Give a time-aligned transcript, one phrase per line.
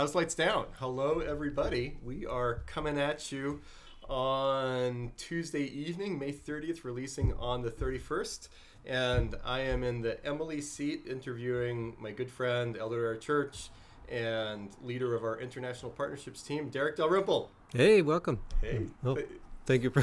[0.00, 0.64] House lights down.
[0.78, 1.98] Hello, everybody.
[2.02, 3.60] We are coming at you
[4.08, 8.48] on Tuesday evening, May 30th, releasing on the 31st.
[8.86, 13.68] And I am in the Emily seat interviewing my good friend, elder church,
[14.10, 17.50] and leader of our international partnerships team, Derek Dalrymple.
[17.74, 18.40] Hey, welcome.
[18.62, 18.86] Hey.
[19.04, 19.18] Oh,
[19.66, 20.02] thank you for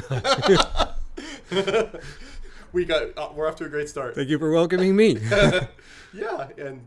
[2.72, 4.14] we got uh, we're off to a great start.
[4.14, 5.18] thank you for welcoming me.
[6.14, 6.86] yeah, and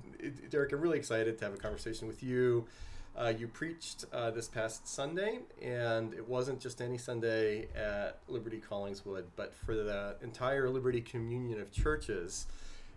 [0.50, 2.68] Derek, I'm really excited to have a conversation with you.
[3.18, 8.62] Uh, you preached uh, this past Sunday, and it wasn't just any Sunday at Liberti
[8.64, 12.48] Collingswood, but for the entire Liberti Communion of Churches,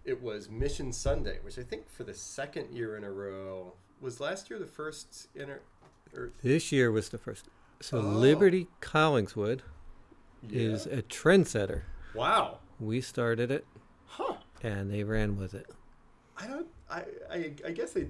[0.05, 4.21] it was Mission Sunday, which I think for the second year in a row was
[4.21, 5.61] last year the first inter.
[6.15, 7.49] Or, this year was the first.
[7.81, 8.03] So Oh.
[8.03, 9.61] Liberti Collingswood
[10.49, 10.61] yeah.
[10.61, 11.83] is a trendsetter.
[12.15, 13.67] wow, We started it,
[14.07, 14.35] huh?
[14.63, 15.67] and they ran with it.
[16.37, 16.67] I don't.
[16.91, 17.03] I.
[17.31, 18.07] I, I guess I,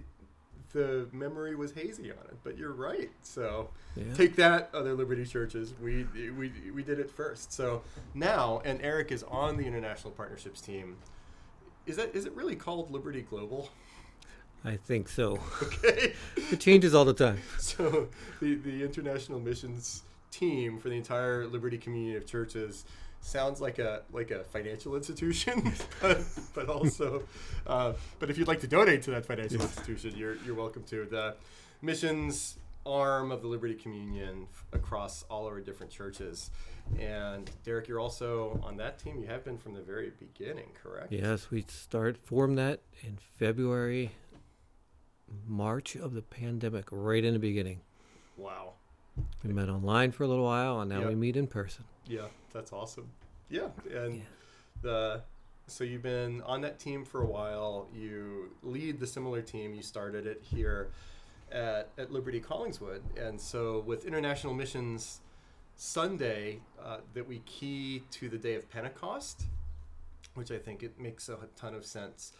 [0.74, 3.10] the memory was hazy on it, but you're right.
[3.22, 4.12] So Yeah.
[4.12, 5.72] take that, other Liberti churches.
[5.80, 7.52] We we we did it first.
[7.52, 10.98] So now, and Eric is on the international partnerships team.
[11.86, 13.70] Is that is it really called Liberti Global?
[14.64, 15.38] I think so.
[15.62, 16.12] Okay.
[16.52, 17.38] It changes all the time.
[17.58, 18.08] So
[18.40, 22.84] the the international missions team for the entire Liberti community of churches
[23.24, 26.20] sounds like a like a financial institution, but,
[26.54, 27.24] but also,
[27.66, 31.04] uh, but if you'd like to donate to that financial institution, you're you're welcome to
[31.06, 31.34] the
[31.82, 36.50] missions arm of the Liberti Communion f- across all our different churches.
[37.00, 39.18] And Derek, you're also on that team.
[39.18, 41.10] You have been from the very beginning, correct?
[41.10, 44.10] Yes, we start formed that in February,
[45.46, 47.80] March of the pandemic, right in the beginning.
[48.36, 48.74] Wow.
[49.42, 51.08] We met online for a little while, and now Yep.
[51.08, 51.84] we meet in person.
[52.06, 53.10] Yeah, that's awesome.
[53.48, 54.22] Yeah, and Yeah.
[54.82, 55.22] the
[55.66, 57.88] so you've been on that team for a while.
[57.94, 59.72] You lead the similar team.
[59.74, 60.90] You started it here
[61.50, 65.20] at, at Liberti Collingswood, and so with International Missions
[65.76, 69.44] Sunday, uh, that we key to the day of Pentecost,
[70.34, 72.32] which I think it makes a ton of sense.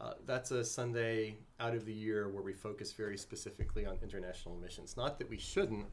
[0.00, 4.56] Uh, that's a Sunday out of the year where we focus very specifically on international
[4.56, 4.96] missions.
[4.96, 5.84] Not that we shouldn't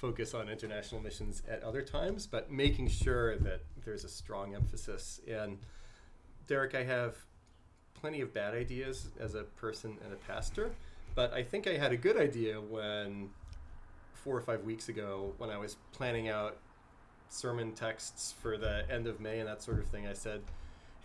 [0.00, 5.20] focus on international missions at other times, but making sure that there's a strong emphasis.
[5.28, 5.58] And
[6.46, 7.16] Derek, I have
[7.92, 10.70] plenty of bad ideas as a person and a pastor,
[11.14, 13.28] but I think I had a good idea when
[14.14, 16.56] four or five weeks ago when I was planning out
[17.28, 20.06] sermon texts for the end of May and that sort of thing.
[20.06, 20.40] I said,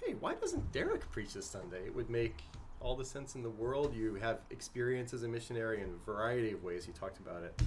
[0.04, 1.86] hey, why doesn't Derek preach this Sunday?
[1.86, 2.38] It would make
[2.80, 3.94] all the sense in the world.
[3.94, 6.88] You have experience as a missionary in a variety of ways.
[6.88, 7.62] You talked about it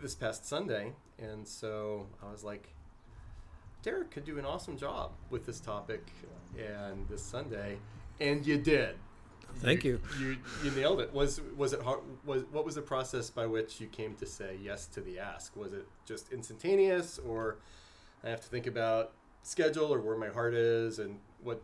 [0.00, 0.92] this past Sunday.
[1.18, 2.68] And so I was like,
[3.82, 6.06] Derek could do an awesome job with this topic
[6.58, 7.78] and this Sunday.
[8.20, 8.96] And you did.
[9.56, 10.00] Thank you.
[10.18, 11.12] You you nailed it.
[11.14, 12.00] Was was it hard?
[12.24, 15.56] Was what was the process by which you came to say yes to the ask?
[15.56, 17.56] Was it just instantaneous, or
[18.22, 21.62] I have to think about schedule or where my heart is and what?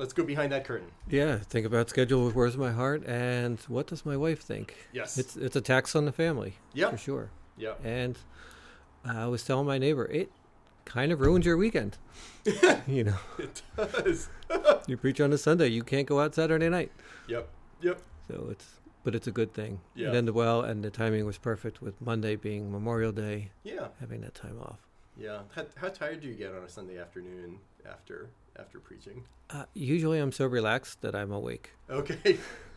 [0.00, 0.88] Let's go behind that curtain.
[1.10, 4.74] Yeah, think about schedule with where's my heart, and what does my wife think?
[4.94, 5.18] Yes.
[5.18, 6.88] It's it's a tax on the family, yeah.
[6.90, 7.28] for sure.
[7.58, 7.74] Yeah.
[7.84, 8.16] And
[9.04, 10.30] I was telling my neighbor, it
[10.86, 11.98] kind of ruins your weekend.
[12.86, 14.30] you know, It does.
[14.86, 16.90] you preach on a Sunday, you can't go out Saturday night.
[17.28, 17.50] yep.
[17.82, 18.00] Yep.
[18.28, 19.80] So it's, but it's a good thing.
[19.94, 20.08] Yeah.
[20.08, 23.88] It ended well, and the timing was perfect with Monday being Memorial Day, Yeah.
[24.00, 24.78] having that time off.
[25.18, 25.40] Yeah.
[25.54, 29.24] How, how tired do you get on a Sunday afternoon after after preaching?
[29.48, 32.38] Uh, usually I'm so relaxed that I'm awake, Okay.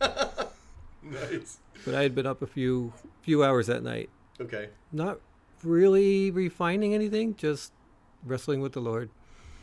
[1.02, 1.58] nice.
[1.84, 4.10] but I had been up a few few hours that night,
[4.40, 4.68] Okay.
[4.92, 5.20] not
[5.62, 7.72] really refining anything, just
[8.24, 9.10] wrestling with the Lord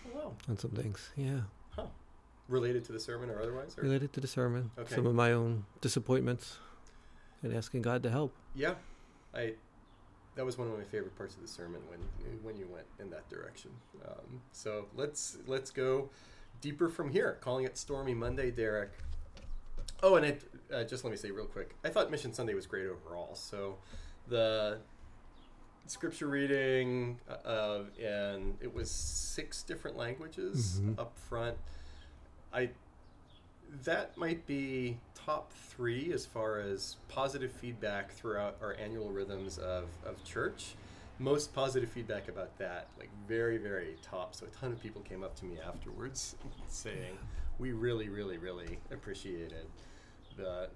[0.08, 0.34] Oh, wow.
[0.50, 1.12] on some things.
[1.16, 1.42] Yeah.
[1.76, 1.88] Huh.
[2.48, 3.78] Related to the sermon or otherwise?
[3.78, 3.82] Or?
[3.84, 4.96] related to the sermon, Okay.
[4.96, 6.58] some of my own disappointments,
[7.44, 8.34] and asking God to help.
[8.56, 8.76] Yeah,
[9.34, 9.56] I.
[10.36, 12.00] That was one of my favorite parts of the sermon when
[12.42, 13.72] when you went in that direction.
[14.08, 16.10] Um, so let's let's go
[16.62, 17.38] deeper from here.
[17.42, 18.92] Calling it Stormy Monday, Derek.
[20.04, 20.42] Oh, and it,
[20.74, 21.76] uh, just let me say real quick.
[21.84, 23.36] I thought Mission Sunday was great overall.
[23.36, 23.78] So
[24.28, 24.80] the
[25.86, 30.98] scripture reading, uh, and it was six different languages Mhm.
[30.98, 31.58] up front.
[32.54, 32.72] I
[33.84, 39.86] that might be top three as far as positive feedback throughout our annual rhythms of,
[40.06, 40.76] of church.
[41.20, 44.34] Most positive feedback about that, like very, very top.
[44.36, 46.36] So a ton of people came up to me afterwards
[46.68, 47.18] saying,
[47.60, 49.66] we really, really, really appreciated
[50.38, 50.70] the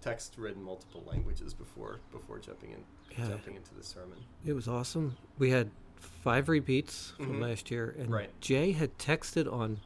[0.00, 2.84] text read in multiple languages before before jumping in
[3.16, 3.28] Yeah.
[3.28, 4.18] jumping into the sermon.
[4.44, 5.16] It was awesome.
[5.38, 7.42] We had five repeats from Mhm.
[7.42, 8.30] last year, and Right.
[8.40, 9.78] Jay had texted on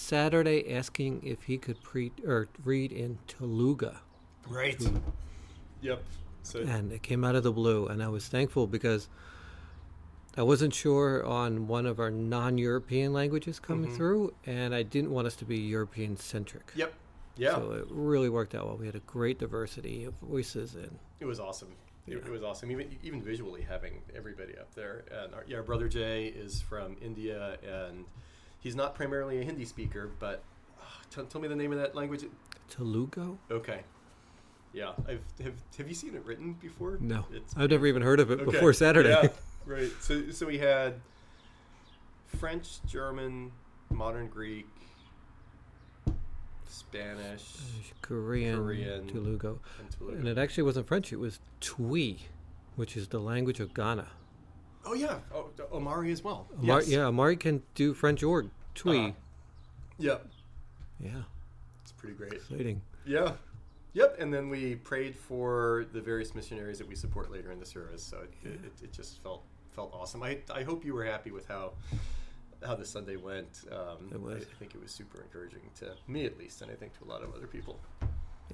[0.00, 3.92] Saturday asking if he could pre or read in Telugu,
[4.46, 4.78] Right.
[5.80, 6.04] Yep.
[6.42, 9.08] So and it came out of the blue, and I was thankful because
[10.36, 13.96] I wasn't sure on one of our non-European languages coming Mhm.
[13.96, 16.70] through, and I didn't want us to be European centric.
[16.76, 16.92] Yep.
[17.38, 17.54] Yeah.
[17.56, 18.76] So it really worked out well.
[18.76, 21.72] We had a great diversity of voices, and It was awesome.
[22.06, 22.18] It, Yeah.
[22.18, 22.70] it was awesome.
[22.70, 25.04] Even even visually having everybody up there.
[25.10, 28.04] And our, yeah, our brother Jay is from India, and
[28.60, 30.42] he's not primarily a Hindi speaker, but
[30.80, 32.24] uh, tell, tell me the name of that language.
[32.68, 33.36] Telugu.
[33.50, 33.80] Okay.
[34.72, 36.98] Yeah, I've have, have you seen it written before?
[37.00, 38.50] No, It's I've never even heard of it Okay.
[38.50, 39.08] before Saturday.
[39.10, 39.28] Yeah,
[39.66, 39.90] right.
[40.00, 40.94] So so we had
[42.26, 43.52] French, German,
[43.90, 44.66] modern Greek,
[46.68, 47.44] Spanish,
[48.02, 49.06] Korean, Korean.
[49.06, 49.58] Telugu.
[49.80, 50.18] and Telugu.
[50.18, 52.16] And it actually wasn't French, it was Twi,
[52.74, 54.08] which is the language of Ghana.
[54.86, 56.46] Oh yeah, oh, Omari as well.
[56.62, 56.88] Yes.
[56.88, 58.96] Yeah, Amari can do French or Twi.
[58.96, 59.12] Uh-huh.
[59.98, 60.26] Yep.
[61.00, 61.10] Yeah,
[61.82, 62.32] It's pretty great.
[62.32, 62.80] exciting.
[63.04, 63.32] Yeah.
[63.94, 64.16] Yep.
[64.20, 68.02] And then we prayed for the various missionaries that we support later in the service.
[68.02, 68.50] So it, Yeah.
[68.66, 69.42] it, it just felt
[69.72, 70.22] felt awesome.
[70.22, 71.72] I, I hope you were happy with how
[72.64, 73.64] how the Sunday went.
[73.70, 74.36] Um, It was.
[74.36, 77.04] I, I think it was super encouraging to me at least, and I think to
[77.04, 77.78] a lot of other people.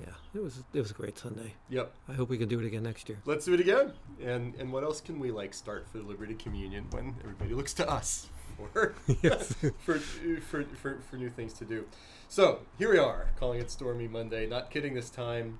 [0.00, 1.54] Yeah, it was it was a great Sunday.
[1.68, 1.92] Yep.
[2.08, 3.18] I hope we can do it again next year.
[3.26, 3.92] Let's do it again.
[4.22, 7.74] And and what else can we like start for the Liberti Communion when everybody looks
[7.74, 9.54] to us for Yes.
[9.84, 11.84] for, for for for new things to do?
[12.28, 14.46] So here we are, calling it Stormy Monday.
[14.46, 15.58] Not kidding this time.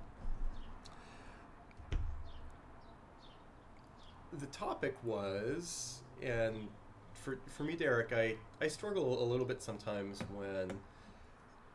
[4.39, 6.67] The topic was, and
[7.13, 10.71] for for me, Derek, I I struggle a little bit sometimes when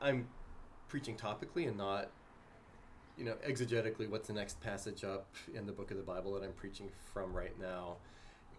[0.01, 0.27] I'm
[0.89, 2.11] preaching topically and not
[3.19, 6.45] you know, exegetically, what's the next passage up in the book of the Bible that
[6.45, 7.97] I'm preaching from right now?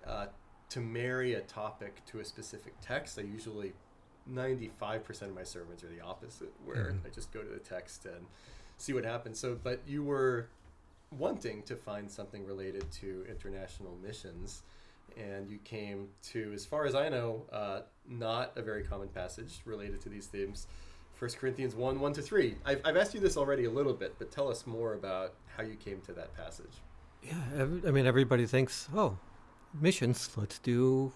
[0.06, 0.28] Uh,
[0.70, 3.74] to marry a topic to a specific text, I usually,
[4.30, 7.06] 95% of my sermons are the opposite, where Mhm.
[7.06, 8.28] I just go to the text and
[8.78, 9.40] see what happens.
[9.40, 10.50] So, but you were
[11.18, 14.62] wanting to find something related to international missions,
[15.18, 19.62] and you came to, as far as I know, uh, not a very common passage
[19.66, 20.68] related to these themes.
[21.20, 22.56] 1 Corinthians 1 1 to 3.
[22.66, 25.64] I've, I've asked you this already a little bit, but tell us more about how
[25.64, 26.72] you came to that passage.
[27.22, 29.18] Yeah, every, I mean everybody thinks, oh,
[29.80, 30.30] missions.
[30.38, 31.12] Let's do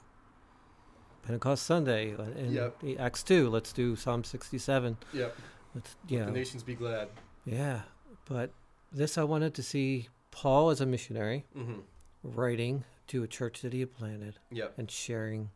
[1.25, 2.83] Pentecost Sunday uh, and Yep.
[3.00, 3.50] Acts two.
[3.50, 4.97] Let's do Psalm sixty seven.
[5.13, 5.35] Yep.
[5.75, 7.07] Let's The yeah, nations be glad.
[7.45, 7.81] yeah.
[8.25, 8.51] But
[8.91, 11.79] this I wanted to see Paul as a missionary Mm-hmm.
[12.23, 14.73] writing to a church that he had planted Yep.
[14.77, 15.49] and sharing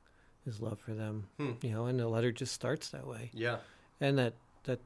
[0.45, 1.27] his love for them.
[1.38, 1.51] Hmm.
[1.61, 3.31] You know, and the letter just starts that way.
[3.33, 3.57] Yeah.
[4.01, 4.33] And that
[4.65, 4.79] that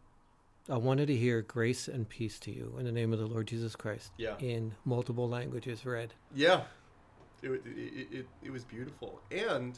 [0.69, 3.47] I wanted to hear grace and peace to you in the name of the Lord
[3.47, 4.35] Jesus Christ Yeah.
[4.39, 6.13] in multiple languages read.
[6.35, 6.61] Yeah.
[7.41, 9.19] It, it, it, it was beautiful.
[9.31, 9.77] And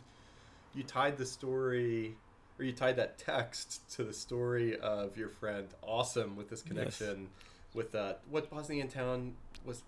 [0.76, 2.16] you tied the story,
[2.60, 7.30] or you tied that text to the story of your friend Asum with this connection
[7.74, 9.34] with uh, what Bosnian town
[9.66, 9.82] was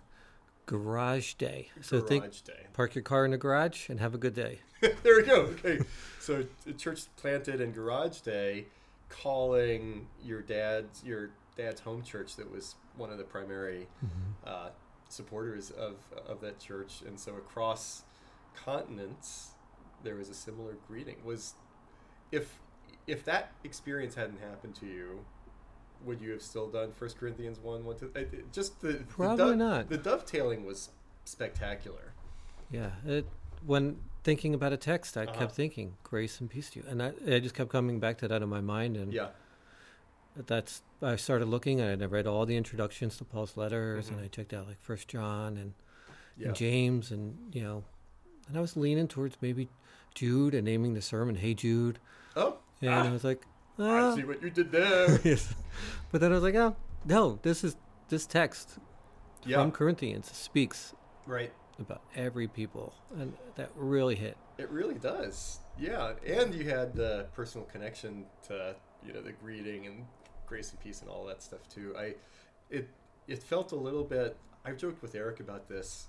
[0.67, 1.69] Garage day.
[1.81, 2.67] So Garage think Day.
[2.73, 4.59] park your car in the garage and have a good day.
[4.81, 5.41] there we go.
[5.41, 5.79] Okay.
[6.19, 6.45] So
[6.77, 8.65] church planted and Garage Day,
[9.21, 13.87] calling your dad's your dad's home church that was one of the primary
[14.45, 14.69] uh,
[15.09, 15.95] supporters of
[16.27, 18.03] of that church, and so across
[18.55, 19.51] continents
[20.03, 21.17] there was a similar greeting.
[21.23, 21.53] Was
[22.31, 22.59] if
[23.07, 25.25] if that experience hadn't happened to you,
[26.03, 28.11] would you have still done First Corinthians one one two?
[28.51, 29.89] Just the the Probably not.
[29.89, 30.89] The dovetailing was
[31.23, 32.13] spectacular.
[32.71, 32.91] Yeah.
[33.05, 33.27] It,
[33.65, 35.39] when thinking about a text, I Uh-huh.
[35.39, 38.27] kept thinking grace and peace to you, and I, I just kept coming back to
[38.27, 38.97] that in my mind.
[38.97, 39.29] And Yeah.
[40.35, 44.13] that's I started looking and I read all the introductions to Paul's letters, Mhm.
[44.13, 45.73] and I checked out like First John and,
[46.37, 46.47] Yeah.
[46.47, 47.83] and James, and you know,
[48.47, 49.69] and I was leaning towards maybe
[50.13, 51.99] Jude and naming the sermon "Hey Jude,"
[52.35, 53.07] Oh, and Ah.
[53.07, 53.45] I was like,
[53.77, 54.15] I ah.
[54.15, 55.19] see what you did there.
[55.23, 55.53] yes.
[56.11, 57.75] But then I was like, oh no, this is
[58.09, 58.77] this text
[59.45, 59.61] yeah.
[59.61, 60.93] from Corinthians speaks
[61.27, 61.53] right.
[61.79, 64.37] About every people, and that really hit.
[64.57, 65.59] It really does.
[65.77, 70.05] Yeah, and you had the personal connection to you know the greeting and
[70.45, 71.95] grace and peace and all that stuff too.
[71.97, 72.15] I
[72.69, 72.89] it
[73.27, 74.37] it felt a little bit.
[74.63, 76.07] I've joked with Eric about this.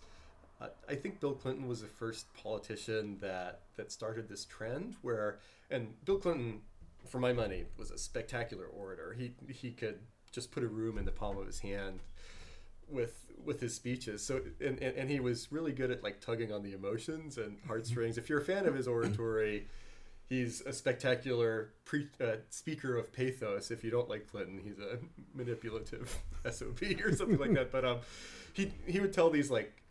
[0.89, 5.39] I think Bill Clinton was the first politician that that started this trend where,
[5.71, 6.63] and Bill Clinton,
[7.07, 9.15] for my money, was a spectacular orator.
[9.19, 9.99] He he could
[10.33, 12.01] just put a room in the palm of his hand
[12.89, 14.23] with with his speeches.
[14.23, 17.59] So and, and, and he was really good at like tugging on the emotions and
[17.67, 18.19] heartstrings.
[18.19, 19.67] If you're a fan of his oratory,
[20.29, 23.71] he's a spectacular pre- uh, speaker of pathos.
[23.71, 24.99] If you don't like Clinton, he's a
[25.35, 26.19] manipulative
[26.51, 27.71] SOB or something like that.
[27.71, 27.99] But um,
[28.53, 29.83] he he would tell these like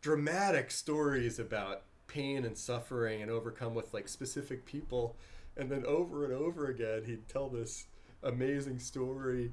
[0.00, 5.16] dramatic stories about pain and suffering and overcome with like specific people,
[5.56, 7.86] and then over and over again he'd tell this
[8.22, 9.52] amazing story,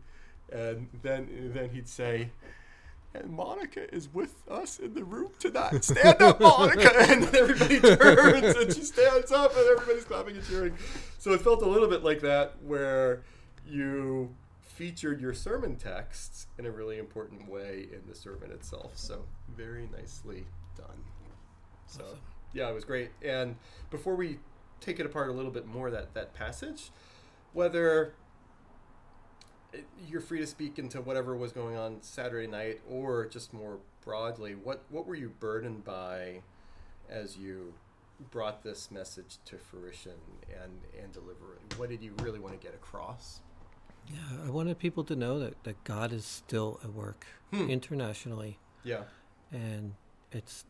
[0.52, 2.30] and then then he'd say
[3.22, 5.84] and Monica is with us in the room tonight.
[5.84, 6.92] Stand up, Monica!
[7.10, 10.74] And everybody turns and she stands up and everybody's clapping and cheering.
[11.20, 13.24] So it felt a little bit like that where
[13.68, 18.92] you featured your sermon texts in a really important way in the sermon itself.
[18.96, 19.24] So
[19.56, 20.46] very nicely
[20.78, 20.98] done.
[21.88, 22.18] So Awesome.
[22.54, 23.12] yeah, it was great.
[23.22, 23.56] And
[23.90, 24.40] before we
[24.82, 26.92] take it apart a little bit more, that that passage,
[27.54, 28.14] whether
[30.08, 34.54] you're free to speak into whatever was going on Saturday night, or just more broadly,
[34.56, 36.42] what what were you burdened by
[37.10, 37.74] as you
[38.32, 40.14] brought this message to fruition
[40.62, 41.78] and and deliver it?
[41.78, 43.42] What did you really want to get across?
[44.08, 47.70] Yeah, I wanted people to know that, that God is still at work Hmm.
[47.70, 49.04] internationally, Yeah,
[49.52, 49.96] and
[50.32, 50.66] it's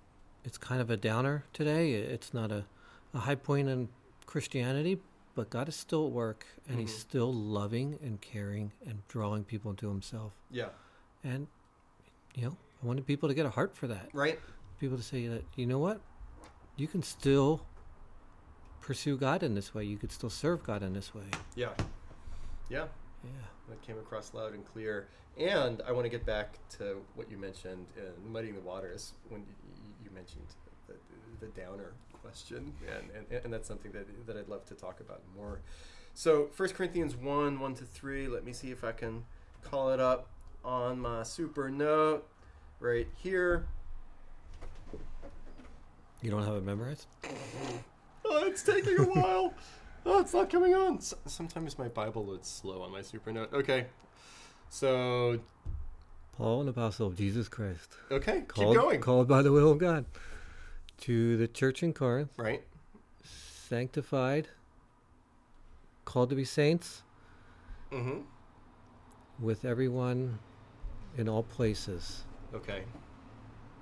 [0.46, 1.94] it's kind of a downer today.
[1.94, 2.66] It's not a,
[3.14, 3.90] a high point in
[4.26, 5.00] Christianity,
[5.36, 7.00] but God is still at work, and He's Mhm.
[7.00, 10.34] still loving and caring and drawing people into Himself.
[10.50, 10.70] yeah,
[11.24, 11.48] And
[12.36, 14.10] you know, I wanted people to get a heart for that.
[14.14, 14.40] right.
[14.80, 16.02] People to say that you know what,
[16.76, 17.66] you can still
[18.82, 19.84] pursue God in this way.
[19.86, 21.24] You could still serve God in this way.
[21.56, 21.74] Yeah,
[22.70, 22.88] yeah.
[23.24, 23.30] Yeah.
[23.70, 25.08] That came across loud and clear.
[25.38, 29.44] And I want to get back to what you mentioned in muddying the waters when
[30.04, 30.46] you mentioned
[30.88, 30.94] the,
[31.40, 31.94] the downer
[32.26, 35.60] question, and, and, and that's something that, that I'd love to talk about more.
[36.14, 39.24] So 1 Corinthians 1, 1 to 3, let me see if I can
[39.62, 40.28] call it up
[40.64, 42.22] on my Supernote
[42.80, 43.68] right here.
[46.22, 47.08] You don't have it memorized?
[48.28, 49.54] Oh, it's taking a while.
[50.08, 51.00] Oh, it's not coming on.
[51.02, 53.52] Sometimes my Bible loads slow on my Supernote.
[53.54, 53.86] Okay.
[54.70, 55.40] So,
[56.38, 57.96] Paul, an apostle of Jesus Christ.
[58.12, 59.02] okay, Called, keep going.
[59.02, 60.06] Called by the will of God.
[61.02, 62.64] To the church in Corinth, Right?
[63.24, 64.48] sanctified,
[66.06, 67.04] called to be saints,
[67.92, 68.22] Mm-hmm.
[69.40, 70.40] with everyone
[71.18, 72.24] in all places.
[72.54, 72.84] Okay.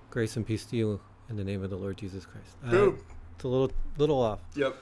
[0.09, 2.55] Grace and peace to you in the name of the Lord Jesus Christ.
[2.65, 2.91] Uh,
[3.35, 4.39] it's a little little off.
[4.55, 4.75] Yep.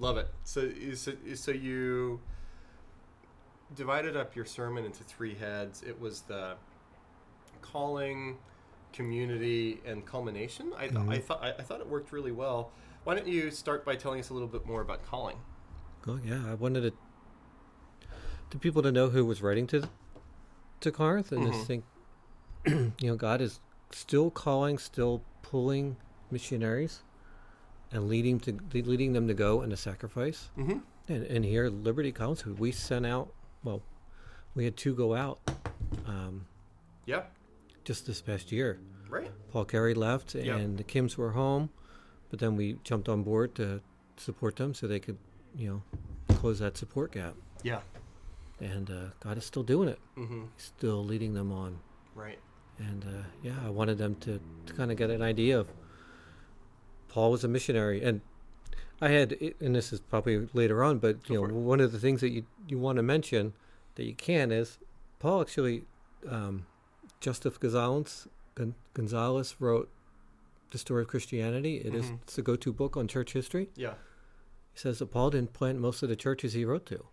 [0.00, 0.28] Love it.
[0.44, 2.20] So, so, so you
[3.76, 5.82] divided up your sermon into three heads.
[5.86, 6.54] It was the
[7.62, 8.36] calling,
[8.94, 10.72] community, and culmination.
[10.76, 11.22] I, th- I Mhm.
[11.24, 12.70] thought I, I thought it worked really well.
[13.04, 15.36] Why don't you start by telling us a little bit more about calling?
[16.06, 16.94] Oh yeah, I wanted it
[18.50, 19.88] to people to know who was writing to
[20.80, 21.84] to Corinth and to think,
[22.66, 23.60] you know, God is
[23.90, 25.96] still calling, still pulling
[26.30, 27.02] missionaries
[27.92, 30.50] and leading to leading them to go and to sacrifice.
[30.58, 30.78] Mm-hmm.
[31.08, 33.28] And, and here, Liberti Council, we sent out.
[33.62, 33.82] Well,
[34.54, 35.38] we had two go out
[36.06, 36.46] um,
[37.06, 37.22] Yeah.
[37.84, 38.78] Just this past year.
[39.08, 39.30] Right.
[39.50, 40.56] Paul Carey left, Yeah.
[40.56, 41.70] and the Kims were home,
[42.30, 43.80] but then we jumped on board to
[44.16, 45.18] support them so they could,
[45.56, 45.68] you
[46.28, 47.34] know, close that support gap.
[47.62, 47.80] Yeah.
[48.60, 49.98] And uh, God is still doing it.
[50.16, 50.44] Mm-hmm.
[50.56, 51.78] Still leading them on.
[52.14, 52.38] Right.
[52.78, 55.68] And uh, yeah, I wanted them to, to kind of get an idea of
[57.08, 58.20] Paul was a missionary, and
[59.00, 61.98] I had, and this is probably later on, but Go you know, one of the
[62.00, 63.52] things that you you want to mention
[63.94, 64.78] that you can is
[65.20, 65.84] Paul actually,
[66.28, 66.66] um,
[67.24, 68.28] Justo Gonzalez,
[68.92, 69.90] Gonzalez wrote
[70.70, 71.76] the story of Christianity.
[71.78, 72.20] It is Mhm.
[72.22, 73.70] it's a go-to book on church history.
[73.76, 73.94] Yeah.
[74.72, 77.06] He says that Paul didn't plant most of the churches he wrote to,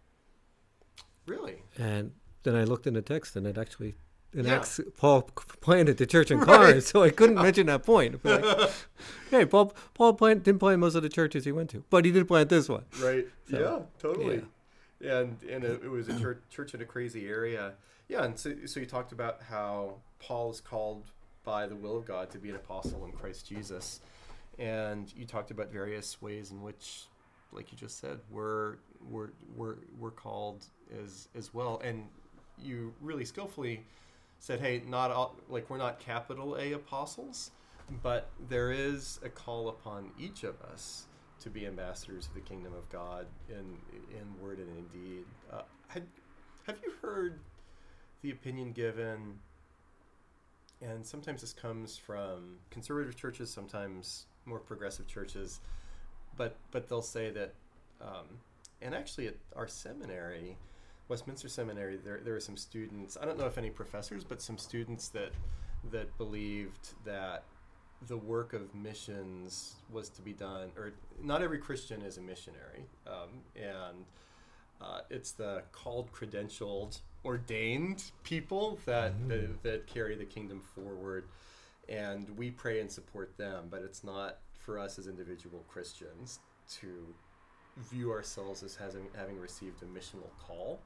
[1.28, 1.64] Really.
[1.78, 2.12] and
[2.44, 3.96] then I looked in the text, and it actually.
[4.34, 4.56] In Yeah.
[4.56, 5.22] Acts, Paul
[5.62, 6.48] planted the church in Right.
[6.48, 8.24] Corinth, so I couldn't mention that point.
[8.24, 8.44] Like,
[9.30, 12.12] hey, Paul, Paul plant, didn't plant most of the churches he went to, but he
[12.12, 12.86] did plant this one.
[13.02, 13.28] Right.
[13.50, 14.44] So, yeah, totally.
[15.02, 17.74] And and it, it was a church, church in a crazy area.
[18.12, 21.06] Yeah, and so so you talked about how Paul is called
[21.46, 24.02] by the will of God to be an apostle in Christ Jesus,
[24.60, 27.04] and you talked about various ways in which,
[27.54, 28.76] like you just said, we're
[29.10, 30.66] we're we're, we're called
[31.02, 31.82] as as well.
[31.86, 32.10] And
[32.62, 33.86] you really skillfully
[34.40, 37.52] said, hey, not all, like we're not capital A apostles,
[38.04, 41.06] but there is a call upon each of us
[41.40, 43.78] to be ambassadors of the kingdom of God in
[44.12, 45.24] in word and in deed.
[45.50, 46.04] Uh, had,
[46.68, 47.40] have you heard
[48.22, 49.40] the opinion given?
[50.82, 55.60] And sometimes this comes from conservative churches, sometimes more progressive churches,
[56.36, 57.54] but but they'll say that,
[58.02, 58.40] um,
[58.82, 60.58] and actually at our seminary,
[61.08, 63.18] Westminster Seminary, there there were some students.
[63.22, 65.32] I don't know if any professors, but some students that
[65.92, 67.44] that believed that
[68.08, 72.86] the work of missions was to be done, or not every Christian is a missionary,
[73.06, 74.06] um, and
[74.82, 79.28] uh, it's the called, credentialed, ordained people that, Mm.
[79.30, 81.26] that that carry the kingdom forward,
[81.90, 83.68] and we pray and support them.
[83.70, 86.40] But it's not for us as individual Christians
[86.80, 87.14] to
[87.78, 90.82] view ourselves as having having received a missional call.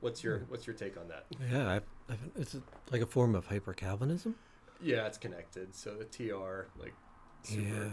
[0.00, 0.50] What's your Hmm.
[0.50, 1.26] What's your take on that?
[1.50, 2.56] Yeah, I've, I've, it's
[2.90, 4.34] like a form of hyper Calvinism.
[4.82, 5.74] Yeah, it's connected.
[5.74, 6.94] So the TR, like,
[7.42, 7.88] super, Yeah,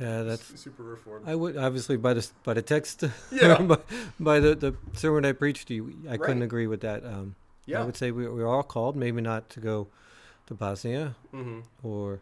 [0.00, 0.60] yeah, that's.
[0.60, 1.28] super reformed.
[1.28, 3.60] I would obviously by the by the text, Yeah.
[3.62, 3.78] by,
[4.20, 7.04] by the the sermon I preached to you, I couldn't agree with that.
[7.04, 7.34] Um,
[7.66, 7.80] yeah.
[7.80, 9.88] I would say we we're all called, maybe not to go
[10.46, 11.60] to Bosnia mm-hmm.
[11.82, 12.20] or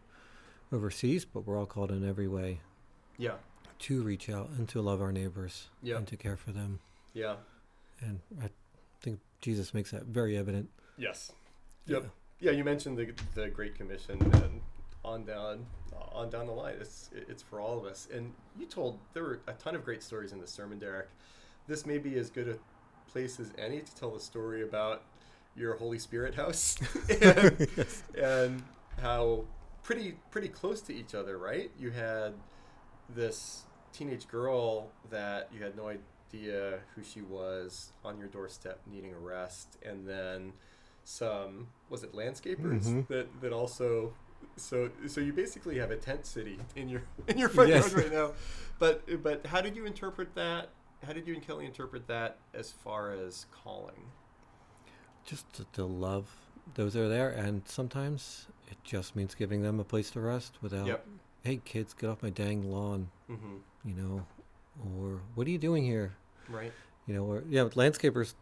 [0.73, 2.59] overseas, but we're all called in every way
[3.17, 3.35] Yeah.
[3.79, 5.95] to reach out and to love our neighbors Yeah.
[5.97, 6.79] and to care for them.
[7.13, 7.35] Yeah.
[8.01, 8.49] And I
[9.01, 10.69] think Jesus makes that very evident.
[10.97, 11.31] Yes.
[11.85, 12.03] Yep.
[12.39, 12.51] Yeah.
[12.51, 12.57] Yeah.
[12.57, 14.56] You mentioned the the Great Commission and
[15.07, 15.65] on down
[16.11, 16.75] on down the line.
[16.79, 18.07] It's it's for all of us.
[18.13, 21.07] And you told there were a ton of great stories in the sermon, Derek.
[21.67, 22.57] This may be as good a
[23.11, 25.03] place as any to tell the story about
[25.55, 26.77] your Holy Spirit house
[27.21, 27.67] and,
[28.21, 28.63] and
[29.01, 29.43] how
[29.83, 31.71] pretty pretty close to each other, right?
[31.79, 32.33] You had
[33.09, 39.13] this teenage girl that you had no idea who she was on your doorstep needing
[39.13, 40.53] a rest, and then
[41.03, 43.07] some was it landscapers Mhm.
[43.07, 44.13] that that also
[44.55, 47.91] so so you basically have a tent city in your in your front Yes.
[47.91, 48.31] yard right now.
[48.79, 50.69] But but how did you interpret that?
[51.05, 54.05] How did you and Kelly interpret that as far as calling?
[55.25, 56.27] Just to, to love
[56.75, 60.55] those that are there, and sometimes it just means giving them a place to rest
[60.61, 61.05] without, Yep.
[61.43, 63.57] hey kids, get off my dang lawn, Mm-hmm.
[63.85, 64.25] you know,
[64.95, 66.15] or what are you doing here?
[66.49, 66.71] Right.
[67.05, 68.33] You know, or yeah, landscapers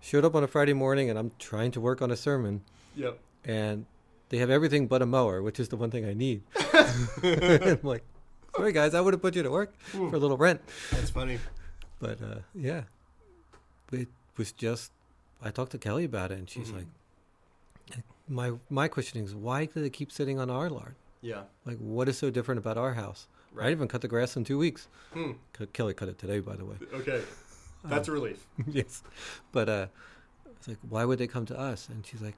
[0.00, 2.62] showed up on a Friday morning, and I'm trying to work on a sermon,
[2.96, 3.18] Yep.
[3.44, 3.86] and
[4.34, 6.42] they have everything but a mower, which is the one thing I need.
[7.22, 8.02] I'm like,
[8.56, 11.38] sorry guys, I would have put you to work for a little rent, That's funny.
[12.00, 12.82] but uh, yeah,
[13.92, 14.90] it was just.
[15.40, 16.76] I talked to Kelly about it, and she's Mhm.
[16.78, 20.96] like, my my questioning is why do they keep sitting on our lawn?
[21.20, 21.42] Yeah.
[21.64, 23.28] Like, what is so different about our house?
[23.54, 23.70] I Right.
[23.70, 24.88] even cut the grass in two weeks.
[25.12, 25.32] Hmm.
[25.72, 26.74] Kelly cut it today, by the way.
[26.92, 27.22] Okay.
[27.84, 28.44] That's a relief.
[28.66, 29.02] yes,
[29.52, 29.86] but uh,
[30.56, 31.88] it's like, why would they come to us?
[31.88, 32.34] And she's like,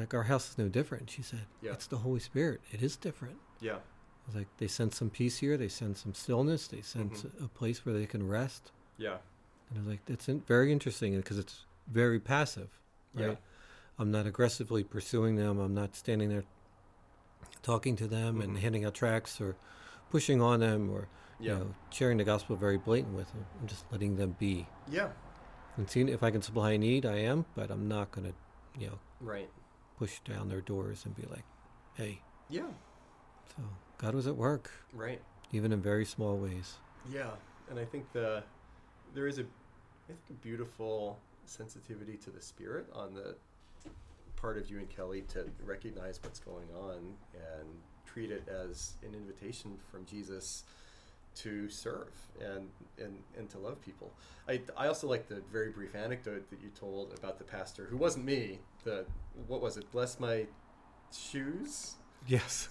[0.00, 1.10] like our house is no different.
[1.10, 1.72] She said, Yeah.
[1.72, 2.60] it's the Holy Spirit.
[2.72, 3.36] It is different.
[3.60, 3.76] Yeah.
[3.76, 5.56] I was like, they sense some peace here.
[5.56, 6.68] They sense some stillness.
[6.68, 7.44] They sense Mhm.
[7.44, 8.72] a, place where they can rest.
[8.98, 9.18] Yeah.
[9.70, 12.68] And I was like, that's in, very interesting because it's very passive.
[13.14, 13.26] Yeah.
[13.26, 13.38] Right?
[13.98, 15.58] I'm not aggressively pursuing them.
[15.58, 16.44] I'm not standing there
[17.62, 18.60] talking to them and Mhm.
[18.60, 19.56] handing out tracts or
[20.10, 21.08] pushing on them or
[21.40, 21.52] Yeah.
[21.52, 23.44] you know sharing the gospel very blatant with them.
[23.60, 24.66] I'm just letting them be.
[24.88, 25.12] Yeah.
[25.76, 28.34] And seeing if I can supply a need, I am, but I'm not going to,
[28.80, 29.48] you know, Right.
[29.98, 31.44] Push down their doors and be like,
[31.94, 32.20] hey.
[32.48, 32.68] Yeah.
[33.56, 33.62] So
[33.98, 35.20] God was at work, Right.
[35.52, 36.74] even in very small ways.
[37.12, 37.30] Yeah.
[37.70, 38.42] And I think the
[39.14, 43.34] there is a I think a beautiful sensitivity to the spirit on the
[44.36, 47.68] part of you and Kelly to recognize what's going on and
[48.06, 50.64] treat it as an invitation from Jesus
[51.36, 54.12] to serve and, and, and to love people.
[54.48, 57.96] I, I also like the very brief anecdote that you told about the pastor who
[57.96, 58.58] wasn't me.
[58.84, 59.04] The
[59.46, 59.90] what was it?
[59.92, 60.46] Bless my
[61.16, 61.94] shoes.
[62.26, 62.68] Yes.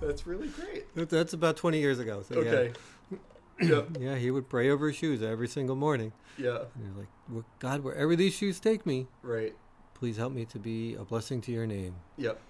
[0.00, 0.86] That's really great.
[1.08, 2.22] That's about 20 years ago.
[2.28, 2.72] So Okay.
[3.60, 3.68] Yeah.
[3.68, 3.88] yep.
[4.00, 6.12] yeah, he would pray over his shoes every single morning.
[6.36, 6.62] Yeah.
[6.74, 9.54] And he's like, "Wh- God, wherever these shoes take me, Right.
[9.94, 12.40] please help me to be a blessing to your name Yep.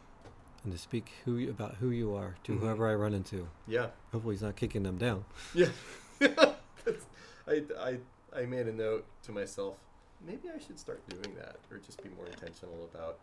[0.64, 2.60] And to speak who you, about who you are to Mhm.
[2.60, 3.48] whoever I run into.
[3.66, 3.90] Yeah.
[4.12, 5.24] Hopefully, he's not kicking them down.
[5.54, 5.70] Yeah.
[7.46, 7.98] I, I,
[8.34, 9.76] I made a note to myself,
[10.26, 13.18] maybe I should start doing that or just be more intentional about.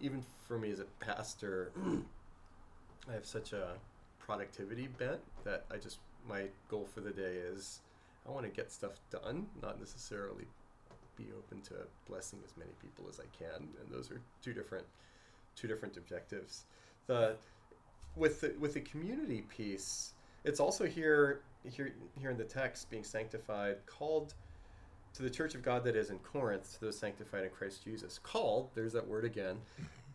[0.00, 1.72] Even for me as a pastor,
[3.08, 3.74] I have such a
[4.18, 7.80] productivity bent that I just, my goal for the day is
[8.28, 10.44] I want to get stuff done, not necessarily
[11.16, 11.74] be open to
[12.06, 13.68] blessing as many people as I can.
[13.80, 14.84] And those are two different,
[15.56, 16.64] two different objectives.
[17.06, 17.36] The,
[18.16, 20.12] with the, with the community piece,
[20.44, 24.34] it's also here here here in the text being sanctified called
[25.14, 28.18] to the church of god that is in corinth to those sanctified in christ jesus
[28.22, 29.56] called there's that word again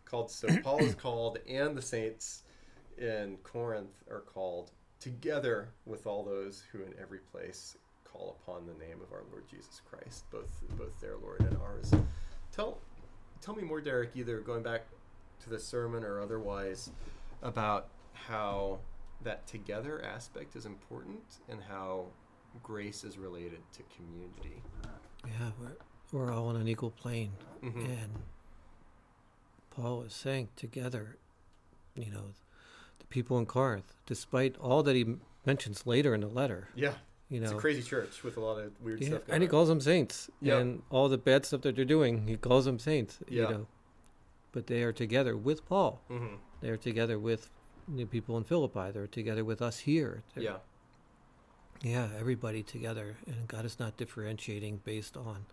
[0.04, 2.42] called so paul is called and the saints
[2.98, 4.70] in corinth are called
[5.00, 9.44] together with all those who in every place call upon the name of our lord
[9.48, 11.92] jesus christ both both their lord and ours
[12.52, 12.78] tell
[13.40, 14.82] tell me more derek either going back
[15.40, 16.90] to the sermon or otherwise
[17.42, 18.78] about how
[19.22, 22.06] that together aspect is important and how
[22.62, 24.62] grace is related to community.
[25.26, 25.76] Yeah, we're,
[26.26, 27.32] we're all on an equal plane.
[27.62, 27.84] Mhm.
[27.84, 28.12] And
[29.70, 31.16] Paul is saying together,
[31.94, 32.32] you know,
[32.98, 36.94] the people in Corinth, despite all that he mentions later in the letter, Yeah,
[37.28, 39.34] you know, it's a crazy church with a lot of weird yeah, stuff going on.
[39.34, 40.30] and he calls them saints.
[40.40, 40.58] Yeah.
[40.58, 43.42] And all the bad stuff that they're doing, he calls them saints, Yeah.
[43.42, 43.66] you know.
[44.52, 46.00] But they are together with Paul.
[46.08, 47.50] hmm They're together with
[47.86, 48.90] the people in Philippi.
[48.90, 50.22] They're together with us here.
[50.34, 50.58] They're- Yeah,
[51.82, 53.16] Yeah, everybody together.
[53.26, 55.46] And God is not differentiating based on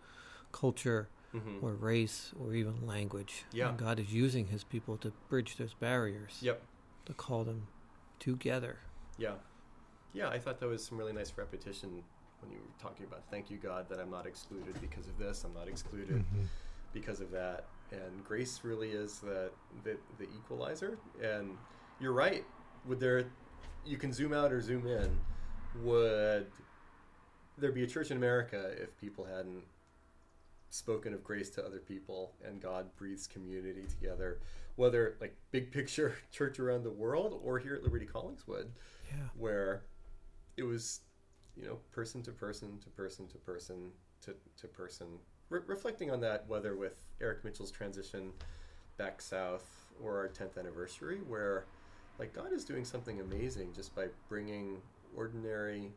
[0.52, 3.44] culture hmm or race or even language.
[3.52, 3.68] Yeah.
[3.68, 6.62] And God is using his people to bridge those barriers, yep,
[7.04, 7.66] to call them
[8.18, 8.78] together.
[9.18, 9.34] yeah,
[10.14, 10.28] yeah.
[10.28, 12.02] I thought that was some really nice repetition
[12.40, 15.44] when you were talking about thank you God that I'm not excluded because of this.
[15.44, 16.24] I'm not excluded
[16.92, 17.66] because of that.
[17.92, 19.50] And grace really is the,
[19.84, 20.98] the the equalizer.
[21.22, 21.56] And
[22.00, 22.44] you're right.
[22.86, 23.24] Would there,
[23.84, 25.18] you can zoom out or zoom in.
[25.82, 26.46] Would
[27.58, 29.62] there be a church in America if people hadn't
[30.70, 34.40] spoken of grace to other people and God breathes community together,
[34.76, 38.66] whether like big picture church around the world or here at Liberti Collingswood,
[39.08, 39.28] Yeah.
[39.36, 39.82] where
[40.56, 41.00] it was,
[41.56, 43.90] you know, person to person to person to person
[44.22, 45.06] to, to person.
[45.48, 48.32] Re- reflecting on that, whether with Eric Mitchell's transition
[48.96, 49.64] back south
[50.02, 51.64] or our 10th anniversary, where
[52.18, 54.80] like God is doing something amazing just by bringing
[55.14, 55.92] ordinary,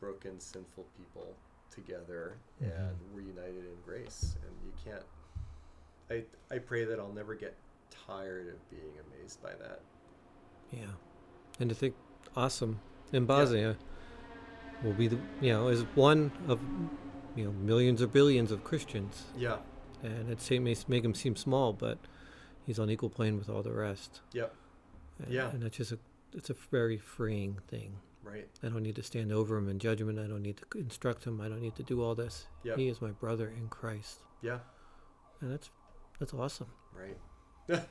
[0.00, 1.34] broken, sinful people
[1.70, 2.70] together Mhm.
[2.90, 4.36] and we're united in grace.
[4.44, 5.04] And you can't,
[6.10, 7.54] I, I pray that I'll never get
[7.90, 9.80] tired of being amazed by that.
[10.72, 10.86] Yeah.
[11.60, 11.94] And to think,
[12.36, 12.80] awesome,
[13.12, 13.76] in Bosnia
[14.82, 16.60] will be the, you know, is one of,
[17.36, 19.24] you know, millions or billions of Christians.
[19.36, 19.56] Yeah.
[20.02, 21.98] And it may make him seem small, but
[22.66, 24.20] he's on equal plane with all the rest.
[24.32, 24.54] Yep.
[25.24, 25.50] And, Yeah.
[25.50, 25.98] And it's just a,
[26.32, 27.96] it's a very freeing thing.
[28.22, 28.48] Right.
[28.62, 30.18] I don't need to stand over him in judgment.
[30.18, 31.40] I don't need to instruct him.
[31.40, 32.46] I don't need to do all this.
[32.64, 32.76] Yep.
[32.78, 34.58] He is my brother in Christ, Yeah.
[35.40, 35.70] and that's
[36.18, 36.66] that's awesome.
[36.94, 37.16] Right.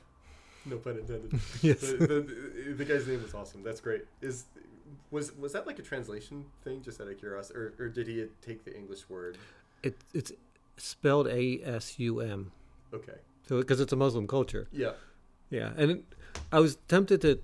[0.66, 1.32] no pun intended.
[1.62, 1.80] yes.
[1.80, 3.62] the, the, the guy's name was awesome.
[3.64, 4.04] That's great.
[4.22, 4.44] Is
[5.10, 6.82] was was that like a translation thing?
[6.82, 9.38] Just out of curiosity, or, or did he take the English word?
[9.82, 10.32] It, it's
[10.76, 12.52] spelled A S U M.
[12.92, 13.18] Okay.
[13.48, 14.68] So because it's a Muslim culture.
[14.72, 14.92] Yeah.
[15.50, 16.04] Yeah, and it,
[16.52, 17.40] I was tempted to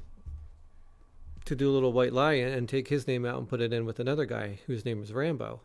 [1.45, 3.85] to do a little white lie and, take his name out and put it in
[3.87, 5.61] with another guy whose name was Rambo.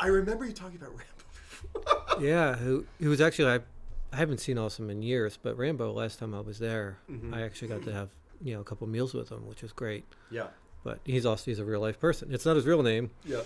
[0.00, 1.04] I remember you talking about Rambo
[2.08, 2.22] before.
[2.22, 3.60] yeah, who who was actually I
[4.12, 7.34] I haven't seen Asum in years, but Rambo last time I was there, Mhm.
[7.34, 10.04] I actually got to have you know a couple meals with him, which was great.
[10.30, 10.48] Yeah.
[10.84, 12.32] But he's also he's a real life person.
[12.32, 13.42] It's not his real name, Yeah.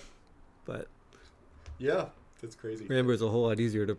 [0.64, 0.88] but
[1.78, 2.06] Yeah.
[2.42, 2.86] That's crazy.
[2.86, 3.96] Rambo is a whole lot easier to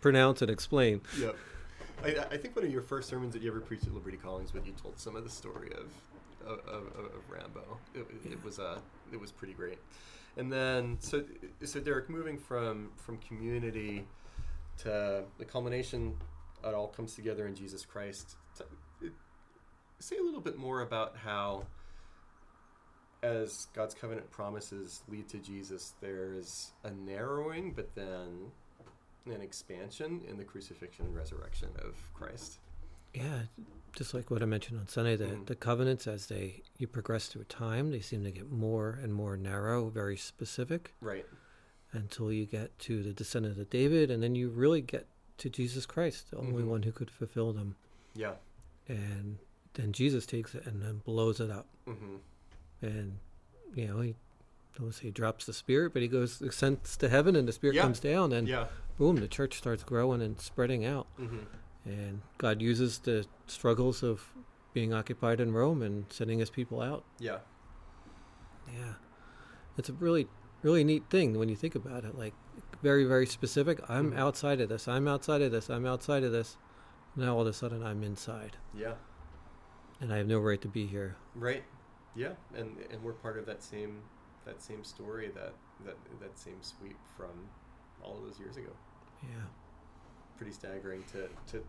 [0.00, 1.00] pronounce and explain.
[1.18, 1.36] Yep.
[2.04, 4.64] I, I think one of your first sermons that you ever preached at Liberti Collingswood,
[4.64, 5.86] you told some of the story of
[6.48, 7.78] of, of, of Rambo.
[7.94, 8.32] It, Yeah.
[8.32, 8.78] it was uh,
[9.12, 9.78] it was pretty great.
[10.36, 11.24] And then so
[11.64, 14.06] so Derek, moving from from community
[14.78, 16.16] to the culmination,
[16.64, 18.36] it all comes together in Jesus Christ.
[19.02, 19.12] It-
[19.98, 21.66] Say a little bit more about how,
[23.22, 28.50] as God's covenant promises lead to Jesus, there's a narrowing, but then
[29.26, 32.58] an expansion in the crucifixion and resurrection of Christ.
[33.14, 33.42] Yeah,
[33.94, 35.46] just like what I mentioned on Sunday, the, Mhm.
[35.46, 39.36] the covenants as they you progress through time, they seem to get more and more
[39.36, 41.26] narrow, very specific, Right.
[41.92, 45.06] until you get to the descendant of David, and then you really get
[45.38, 46.68] to Jesus Christ, the only Mhm.
[46.68, 47.76] one who could fulfill them.
[48.14, 48.36] Yeah.
[48.88, 49.38] And
[49.74, 52.16] then Jesus takes it and then blows it up, hmm
[52.82, 53.18] and
[53.74, 54.14] you know he.
[54.78, 57.74] Don't say he drops the spirit, but he goes ascends to heaven, and the spirit
[57.74, 57.82] Yeah.
[57.82, 58.68] comes down, and Yeah.
[58.98, 61.06] boom, the church starts growing and spreading out.
[61.16, 61.38] hmm
[61.84, 64.32] And God uses the struggles of
[64.72, 67.04] being occupied in Rome and sending his people out.
[67.18, 67.38] Yeah.
[68.72, 68.94] Yeah.
[69.76, 70.28] It's a really,
[70.62, 72.16] really neat thing when you think about it.
[72.16, 72.34] Like,
[72.82, 73.80] very, very specific.
[73.88, 74.18] I'm Mhm.
[74.18, 74.86] outside of this.
[74.88, 75.68] I'm outside of this.
[75.70, 76.56] I'm outside of this.
[77.16, 78.56] Now all of a sudden I'm inside.
[78.74, 78.94] Yeah.
[80.00, 81.16] And I have no right to be here.
[81.34, 81.64] Right.
[82.14, 82.32] Yeah.
[82.54, 84.02] And and we're part of that same
[84.44, 85.52] that same story that
[85.84, 87.48] that that same sweep from
[88.02, 88.72] all of those years ago.
[89.22, 89.44] Yeah.
[90.36, 91.62] Pretty staggering to to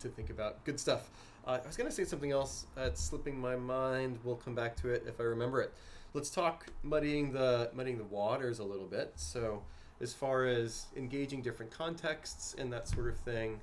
[0.00, 0.64] to think about.
[0.64, 1.10] Good stuff.
[1.46, 2.66] Uh, I was gonna say something else.
[2.74, 4.18] That's slipping my mind.
[4.24, 5.72] We'll come back to it if I remember it.
[6.14, 9.12] Let's talk muddying the muddying the waters a little bit.
[9.16, 9.62] So,
[10.00, 13.60] as far as engaging different contexts and that sort of thing,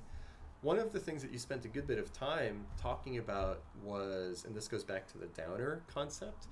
[0.64, 4.46] one of the things that you spent a good bit of time talking about was,
[4.46, 6.46] and this goes back to the downer concept,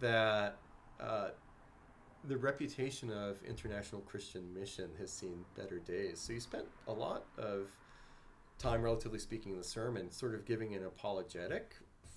[0.00, 0.56] that
[0.98, 1.28] uh,
[2.24, 6.18] the reputation of international Christian mission has seen better days.
[6.20, 7.68] So you spent a lot of
[8.58, 11.74] time, relatively speaking, in the sermon, sort of giving an apologetic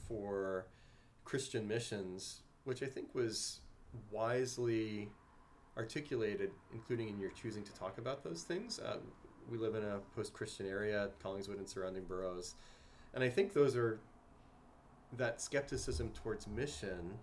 [0.08, 0.67] for
[1.25, 3.60] Christian missions, which I think was
[4.12, 5.10] wisely
[5.75, 8.79] articulated, including in your choosing to talk about those things.
[8.79, 8.97] Uh,
[9.49, 12.56] we live in a post-Christian area, Collingswood and surrounding boroughs,
[13.13, 13.99] and I think those are
[15.17, 17.17] that skepticism towards mission,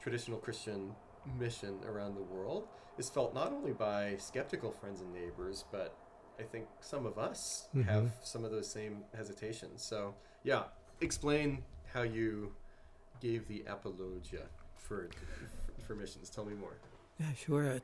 [0.00, 0.94] traditional Christian
[1.38, 2.66] mission around the world,
[2.98, 5.96] is felt not only by skeptical friends and neighbors, but
[6.38, 7.84] I think some of us Mhm.
[7.84, 9.82] have some of those same hesitations.
[9.82, 10.64] So, yeah,
[11.00, 12.54] explain how you
[13.20, 15.08] gave the apologia for
[15.86, 16.30] for missions.
[16.30, 16.76] Tell me more.
[17.18, 17.80] Yeah, sure.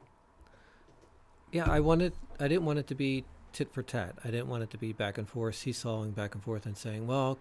[1.52, 2.12] Yeah, I wanted.
[2.38, 4.16] I didn't want it to be tit for tat.
[4.24, 7.06] I didn't want it to be back and forth, seesawing back and forth, and saying,
[7.06, 7.38] "Well,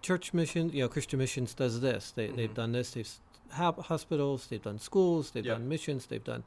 [0.00, 2.10] church mission, you know, Christian missions does this.
[2.10, 2.54] They they've Mhm.
[2.54, 2.92] done this.
[2.92, 3.08] They've
[3.50, 4.46] have hospitals.
[4.46, 5.32] They've done schools.
[5.32, 5.52] They've Yeah.
[5.54, 6.06] done missions.
[6.06, 6.44] They've done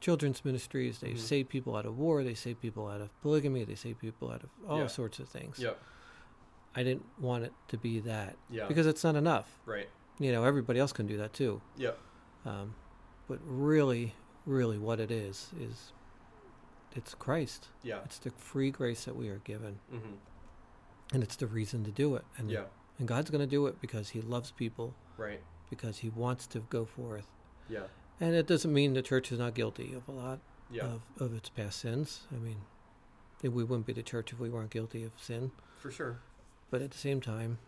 [0.00, 0.98] children's ministries.
[0.98, 1.20] They've Mhm.
[1.20, 2.24] saved people out of war.
[2.24, 3.62] They save people out of polygamy.
[3.64, 4.86] They save people out of all Yeah.
[4.88, 5.60] sorts of things.
[5.60, 5.80] Yep.
[6.74, 8.66] I didn't want it to be that Yeah.
[8.66, 9.60] because it's not enough.
[9.66, 9.88] right.
[10.20, 11.62] You know, everybody else can do that too.
[11.76, 11.92] Yeah.
[12.44, 12.74] Um,
[13.28, 14.14] but really,
[14.46, 15.92] really, what it is is
[16.94, 17.68] it's Christ.
[17.82, 18.00] Yeah.
[18.04, 20.14] It's the free grace that we are given, Mm-hmm.
[21.14, 22.24] and it's the reason to do it.
[22.36, 22.64] And Yeah.
[22.98, 25.40] and God's going to do it because He loves people, Right.
[25.70, 27.26] because He wants to go forth.
[27.68, 27.86] Yeah.
[28.20, 30.86] And it doesn't mean the church is not guilty of a lot Yeah.
[30.86, 32.26] of, of its past sins.
[32.32, 32.62] I mean,
[33.42, 35.52] we wouldn't be the church if we weren't guilty of sin.
[35.78, 36.18] for sure.
[36.70, 37.58] But at the same time,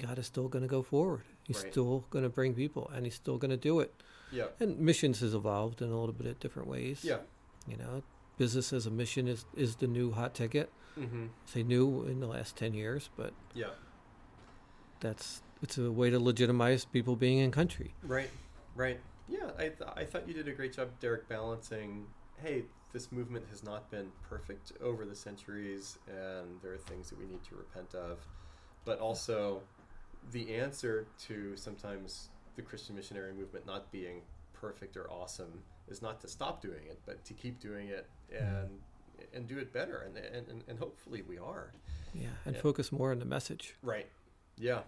[0.00, 1.22] God is still going to go forward.
[1.44, 1.72] He's Right.
[1.72, 3.94] still going to bring people, and He's still going to do it.
[4.32, 4.48] Yeah.
[4.60, 7.04] And missions has evolved in a little bit of different ways.
[7.04, 7.20] Yeah.
[7.66, 8.02] You know,
[8.38, 10.70] business as a mission is, is the new hot ticket.
[10.98, 11.26] Mm-hmm.
[11.46, 13.70] Say new in the last 10 years, but Yeah.
[15.00, 17.94] that's it's a way to legitimize people being in country.
[18.02, 18.30] Right.
[18.74, 18.98] Right.
[19.28, 19.50] Yeah.
[19.58, 22.06] I, th- I thought you did a great job, Derek, balancing.
[22.42, 27.18] Hey, this movement has not been perfect over the centuries, and there are things that
[27.18, 28.18] we need to repent of,
[28.86, 29.60] but also
[30.32, 34.22] the answer to sometimes the Christian missionary movement not being
[34.54, 38.68] perfect or awesome is not to stop doing it, but to keep doing it and
[39.34, 40.16] and do it better, and
[40.48, 41.72] and, and, hopefully we are.
[42.14, 42.28] Yeah.
[42.46, 42.62] And Yeah.
[42.62, 43.76] focus more on the message.
[43.82, 44.08] Right.
[44.56, 44.82] Yeah.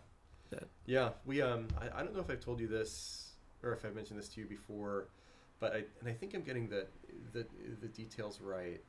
[0.50, 1.10] That- Yeah.
[1.26, 4.18] We um I, I don't know if I've told you this or if I've mentioned
[4.18, 5.08] this to you before,
[5.60, 6.86] but I and I think I'm getting the
[7.32, 7.46] the
[7.80, 8.80] the details right.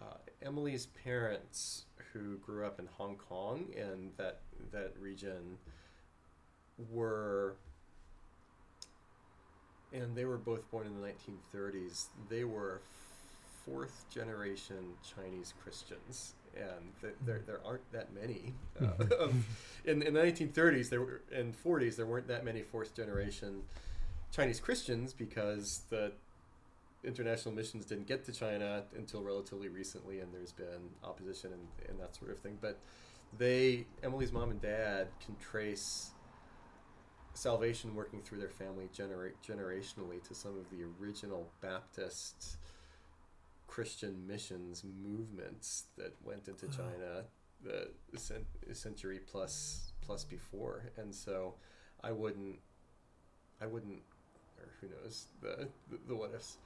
[0.00, 4.40] Uh, Emily's parents, who grew up in Hong Kong and that
[4.70, 5.58] that region,
[6.90, 7.56] were
[9.92, 12.06] and they were both born in the 1930s.
[12.28, 12.80] They were
[13.64, 18.54] fourth generation Chinese Christians, and th- there there aren't that many.
[18.80, 19.28] Uh,
[19.84, 23.62] in, in the 1930s, there were and 40s there weren't that many fourth generation
[24.30, 26.12] Chinese Christians because the
[27.04, 32.00] international missions didn't get to China until relatively recently, and there's been opposition and, and
[32.00, 32.58] that sort of thing.
[32.60, 32.78] But
[33.36, 36.10] they, Emily's mom and dad, can trace
[37.38, 42.56] salvation working through their family genera- generationally to some of the original Baptist
[43.66, 46.66] Christian missions movements that went into.
[46.68, 47.24] China
[47.64, 51.54] the cen- century plus plus before, and so
[52.04, 52.60] I wouldn't,
[53.60, 54.00] I wouldn't,
[54.60, 56.58] or who knows the the, the what ifs.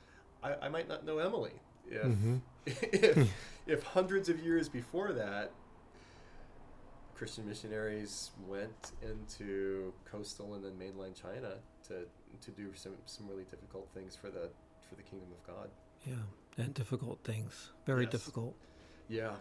[0.42, 1.52] I, I might not know Emily
[1.88, 2.40] if Mhm.
[2.66, 3.32] if
[3.66, 5.52] if hundreds of years before that
[7.22, 11.54] Christian missionaries went into coastal and then mainland China
[11.86, 11.94] to
[12.40, 14.48] to do some some really difficult things for the
[14.88, 15.68] for the kingdom of God.
[16.04, 16.14] Yeah.
[16.64, 17.70] And difficult things.
[17.86, 18.10] Very Yes.
[18.10, 18.56] difficult.
[19.08, 19.36] Yeah.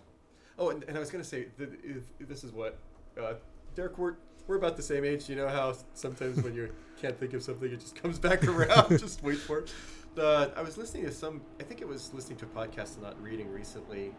[0.60, 2.78] Oh, and, and I was gonna say that if, if this is what
[3.20, 3.34] uh,
[3.74, 3.98] Derek.
[3.98, 4.14] We're
[4.46, 5.28] we're about the same age.
[5.28, 8.90] You know how sometimes when you can't think of something, it just comes back around.
[9.00, 9.74] just wait for it.
[10.14, 11.42] The, I was listening to some.
[11.60, 14.12] I think it was listening to a podcast and not reading recently,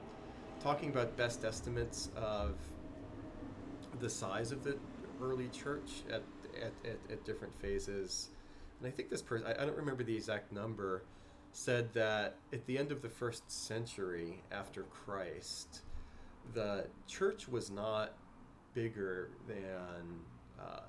[0.58, 2.56] talking about best estimates of
[4.00, 4.76] the size of the
[5.20, 6.22] early church at
[6.56, 8.28] at, at, at different phases.
[8.78, 11.04] And I think this person, I, I don't remember the exact number,
[11.52, 15.82] said that at the end of the first century after Christ,
[16.54, 18.14] the church was not
[18.74, 20.20] bigger than
[20.60, 20.86] uh,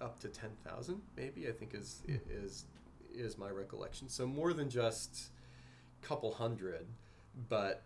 [0.00, 2.66] up to 10,000, maybe, I think is, is,
[3.12, 4.08] is my recollection.
[4.08, 5.30] So more than just
[6.02, 6.86] a couple hundred,
[7.48, 7.82] but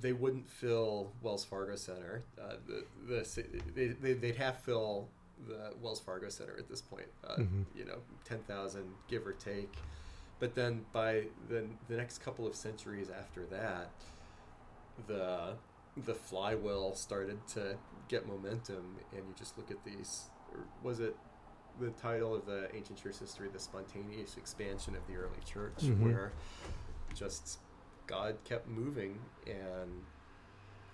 [0.00, 2.22] they wouldn't fill Wells Fargo Center.
[2.40, 5.08] Uh, the, the, they, they, they'd half fill
[5.48, 7.64] the Wells Fargo Center at this point, uh, Mhm.
[7.74, 9.72] you know, 10,000, give or take.
[10.38, 13.90] But then by the, the next couple of centuries after that,
[15.06, 15.54] the
[16.04, 17.74] the flywheel started to
[18.08, 20.24] get momentum, and you just look at these.
[20.82, 21.16] Was it
[21.80, 26.00] the title of the ancient church history, the spontaneous expansion of the early church, Mhm.
[26.00, 26.32] where
[27.14, 27.60] just
[28.06, 29.90] God kept moving, and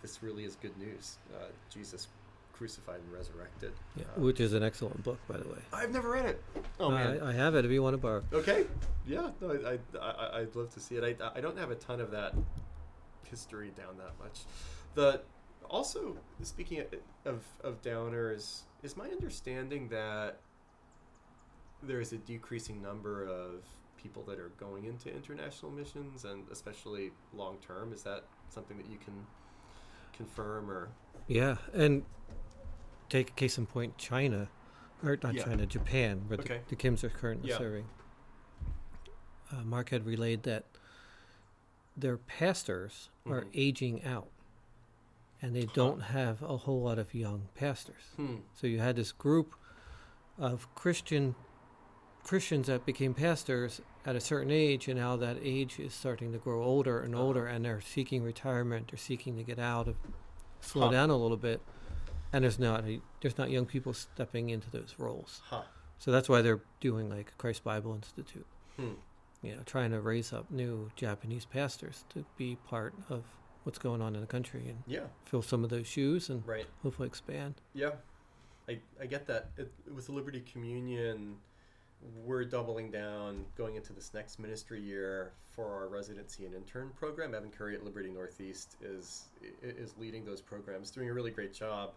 [0.02, 1.18] this really is good news.
[1.34, 2.08] Uh, Jesus
[2.52, 3.72] crucified and resurrected.
[3.96, 5.58] Yeah, Uh, which is an excellent book, by the way.
[5.72, 6.42] I've never read it.
[6.78, 7.20] Oh man.
[7.20, 8.22] I, I have it if you want to borrow.
[8.32, 8.66] Okay.
[9.06, 9.30] Yeah.
[9.40, 11.20] No, I, I, I I'd love to see it.
[11.20, 12.34] I, I don't have a ton of that
[13.28, 14.40] history down that much.
[14.94, 15.22] The
[15.68, 16.86] also speaking of
[17.24, 20.38] of, of downers, is my understanding that
[21.82, 23.64] there is a decreasing number of
[24.02, 27.92] people that are going into international missions and especially long term.
[27.92, 29.14] Is that something that you can
[30.12, 30.88] confirm or?
[31.28, 32.04] Yeah, and
[33.08, 34.48] take a case in point, China,
[35.04, 35.44] or not Yeah.
[35.44, 36.60] China, Japan, where Okay.
[36.68, 37.58] the, the Kims are currently Yeah.
[37.58, 37.88] serving.
[39.50, 40.64] Uh, Mark had relayed that
[41.96, 43.50] their pastors are Mhm.
[43.52, 44.28] aging out,
[45.42, 48.02] and they don't have a whole lot of young pastors.
[48.16, 48.36] Hmm.
[48.54, 49.54] So you had this group
[50.38, 51.34] of Christian
[52.24, 56.38] Christians that became pastors at a certain age, and now that age is starting to
[56.38, 57.24] grow older and Uh-huh.
[57.24, 58.88] older, and they're seeking retirement.
[58.90, 59.96] They're seeking to get out of,
[60.60, 60.92] slow Huh.
[60.92, 61.60] down a little bit,
[62.32, 65.40] and there's not a, there's not young people stepping into those roles.
[65.44, 65.62] Huh.
[65.98, 68.94] So that's why they're doing like Christ Bible Institute, Hmm.
[69.42, 73.24] you know, trying to raise up new Japanese pastors to be part of
[73.64, 75.06] what's going on in the country and Yeah.
[75.24, 76.66] fill some of those shoes and Right.
[76.82, 77.60] hopefully expand.
[77.74, 77.92] Yeah,
[78.68, 79.50] I, I get that.
[79.56, 81.38] It, with the Liberti Communion,
[82.24, 87.34] we're doubling down going into this next ministry year for our residency and intern program.
[87.34, 89.28] Evan Curry at Liberti Northeast is
[89.62, 91.92] is leading those programs, doing a really great job.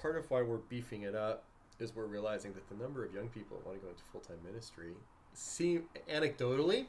[0.00, 1.44] Part of why we're beefing it up
[1.78, 4.20] is we're realizing that the number of young people that want to go into full
[4.20, 4.92] time ministry
[5.32, 6.86] seem anecdotally,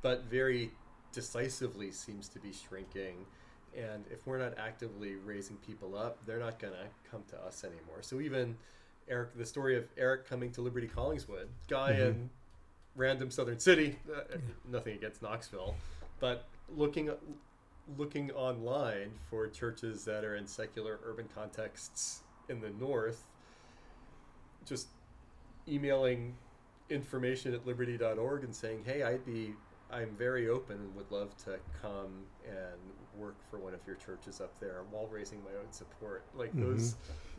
[0.00, 0.70] but very
[1.12, 3.26] decisively seems to be shrinking.
[3.76, 7.64] And if we're not actively raising people up, they're not going to come to us
[7.64, 8.02] anymore.
[8.02, 8.56] So even
[9.08, 12.00] Eric, the story of Eric coming to Liberti Collingswood, guy Mhm.
[12.08, 12.30] in
[12.94, 14.22] random southern city, uh,
[14.64, 15.74] nothing against Knoxville,
[16.20, 17.10] but looking
[17.98, 23.26] looking online for churches that are in secular urban contexts in the north,
[24.64, 24.86] just
[25.66, 26.36] emailing
[26.88, 29.56] information at liberti.org and saying, "Hey, I'd be
[29.90, 32.80] I'm very open and would love to come and
[33.16, 36.60] work for one of your churches up there while raising my own support." Like Mhm.
[36.60, 36.96] those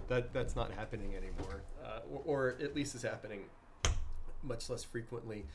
[0.07, 3.49] that that's not happening anymore, uh, or, or at least is happening
[4.41, 5.45] much less frequently.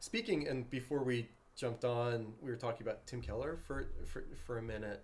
[0.00, 4.58] Speaking, and before we jumped on, we were talking about Tim Keller for for, for
[4.58, 5.02] a minute.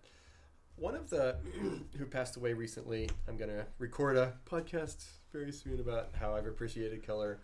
[0.76, 1.36] One of the
[1.98, 3.08] who passed away recently.
[3.28, 7.40] I'm going to record a podcast very soon about how I've appreciated Keller.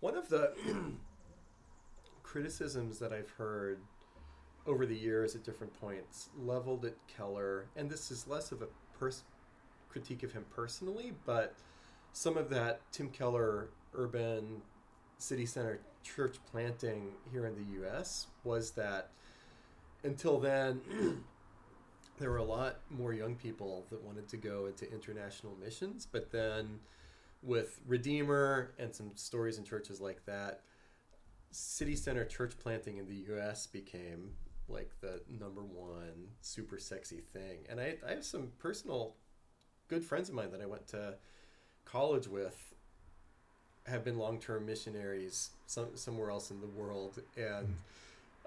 [0.00, 0.52] One of the
[2.22, 3.80] criticisms that I've heard
[4.66, 8.66] over the years at different points leveled at Keller, and this is less of a
[8.98, 9.24] pers-
[9.88, 11.54] critique of him personally, but
[12.12, 14.62] some of that Tim Keller urban
[15.18, 19.10] city center church planting here in the US was that
[20.02, 20.80] until then
[22.18, 26.30] there were a lot more young people that wanted to go into international missions, but
[26.30, 26.80] then
[27.42, 30.60] with Redeemer and some stories in churches like that,
[31.50, 34.30] city center church planting in the US became
[34.70, 37.58] like the number one super sexy thing.
[37.68, 39.14] And I, I have some personal
[39.88, 41.14] good friends of mine that I went to
[41.84, 42.74] college with
[43.86, 47.74] have been long-term missionaries some, somewhere else in the world and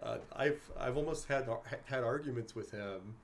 [0.02, 1.48] uh, I've I've almost had
[1.86, 3.16] had arguments with him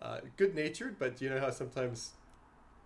[0.00, 2.12] uh, good-natured but you know how sometimes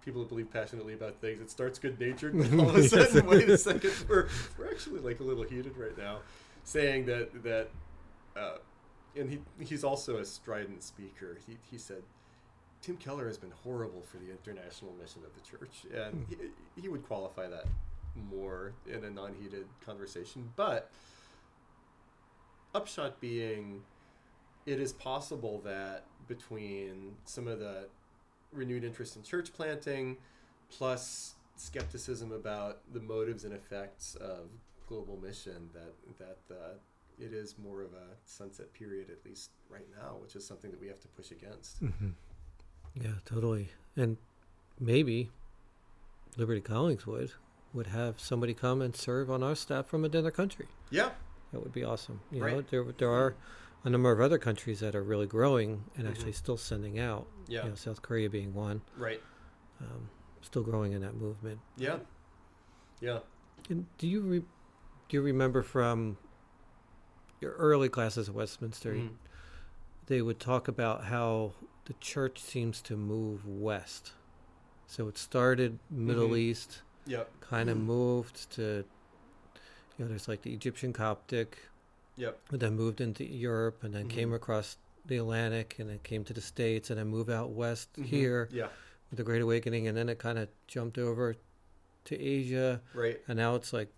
[0.04, 3.48] people who believe passionately about things it starts good-natured but all of a sudden wait
[3.48, 6.18] a second we're, we're actually like a little heated right now
[6.64, 7.68] saying that that
[8.36, 8.56] uh,
[9.16, 11.38] and he he's also a strident speaker.
[11.46, 12.02] He, he said
[12.84, 15.86] Tim Keller has been horrible for the international mission of the church.
[15.94, 17.64] And he, he would qualify that
[18.30, 20.50] more in a non-heated conversation.
[20.54, 20.90] But
[22.74, 23.82] upshot being
[24.66, 27.86] it is possible that between some of the
[28.52, 30.16] renewed interest in church planting
[30.70, 34.48] plus skepticism about the motives and effects of
[34.86, 36.74] global mission that that uh,
[37.18, 40.80] it is more of a sunset period at least right now which is something that
[40.80, 42.10] we have to push against Mm-hmm.
[43.00, 43.70] Yeah, totally.
[43.96, 44.18] And
[44.78, 45.30] maybe
[46.38, 47.32] Liberti Collingswood would
[47.72, 50.66] would have somebody come and serve on our staff from another country.
[50.90, 51.10] yeah
[51.52, 52.20] That would be awesome.
[52.30, 52.68] You know, Right.
[52.68, 53.34] there there are
[53.84, 56.10] a number of other countries that are really growing and Mhm.
[56.10, 57.26] actually still sending out.
[57.48, 59.20] yeah You know, South Korea being one, right
[59.80, 60.08] um,
[60.40, 61.58] still growing in that movement.
[61.76, 61.98] yeah
[63.00, 63.20] yeah
[63.70, 64.44] And do you re-
[65.08, 66.16] do you remember from
[67.40, 68.94] your early classes at Westminster?
[68.94, 69.16] Mhm.
[70.06, 71.54] They would talk about how
[71.86, 74.12] the church seems to move west.
[74.86, 76.38] So it started Middle Mhm.
[76.38, 77.82] East, yep kind of Mhm.
[77.84, 78.84] moved to,
[79.98, 81.58] you know, there's like the Egyptian Coptic,
[82.16, 84.36] yep and then moved into Europe, and then came Mhm.
[84.36, 84.76] across
[85.06, 88.04] the Atlantic, and then came to the States, and then moved out west Mhm.
[88.04, 88.68] here, yeah
[89.10, 91.36] with the Great Awakening, and then it kind of jumped over
[92.04, 93.22] to Asia, Right.
[93.28, 93.88] and now it's like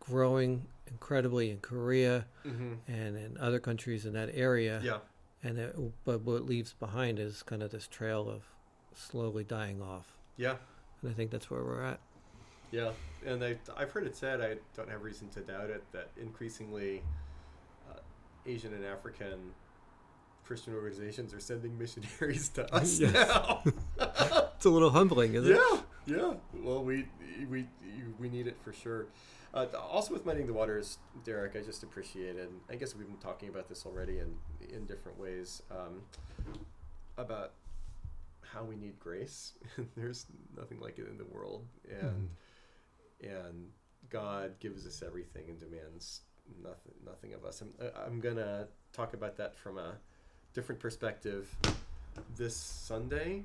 [0.00, 2.74] growing incredibly in Korea Mm-hmm.
[2.92, 4.80] and in other countries in that area.
[4.84, 4.98] Yeah.
[5.42, 8.42] And it, but what it leaves behind is kind of this trail of
[8.94, 10.06] slowly dying off,
[10.36, 10.56] Yeah.
[11.02, 12.00] and I think that's where we're at.
[12.70, 12.90] Yeah,
[13.26, 17.02] and I, I've heard it said, I don't have reason to doubt it, that increasingly
[17.90, 17.98] uh,
[18.46, 19.52] Asian and African
[20.44, 23.12] Christian organizations are sending missionaries to us Yes.
[23.12, 23.62] now.
[24.56, 25.58] It's a little humbling, isn't it?
[26.06, 26.34] Yeah.
[26.54, 27.06] Well, we
[27.48, 27.66] we
[28.18, 29.06] we need it for sure.
[29.52, 32.48] Uh, also, with muddying the waters, Derek, I just appreciated.
[32.68, 34.34] I guess we've been talking about this already in
[34.68, 36.02] in different ways um,
[37.16, 37.52] about
[38.42, 39.52] how we need grace.
[39.96, 40.26] There's
[40.56, 42.28] nothing like it in the world, and
[43.22, 43.68] and
[44.10, 46.22] God gives us everything and demands
[46.62, 47.62] nothing nothing of us.
[47.62, 47.72] I'm
[48.06, 49.94] I'm gonna talk about that from a
[50.52, 51.54] different perspective
[52.36, 53.44] this Sunday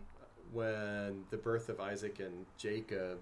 [0.51, 3.19] when the birth of Isaac and Jacob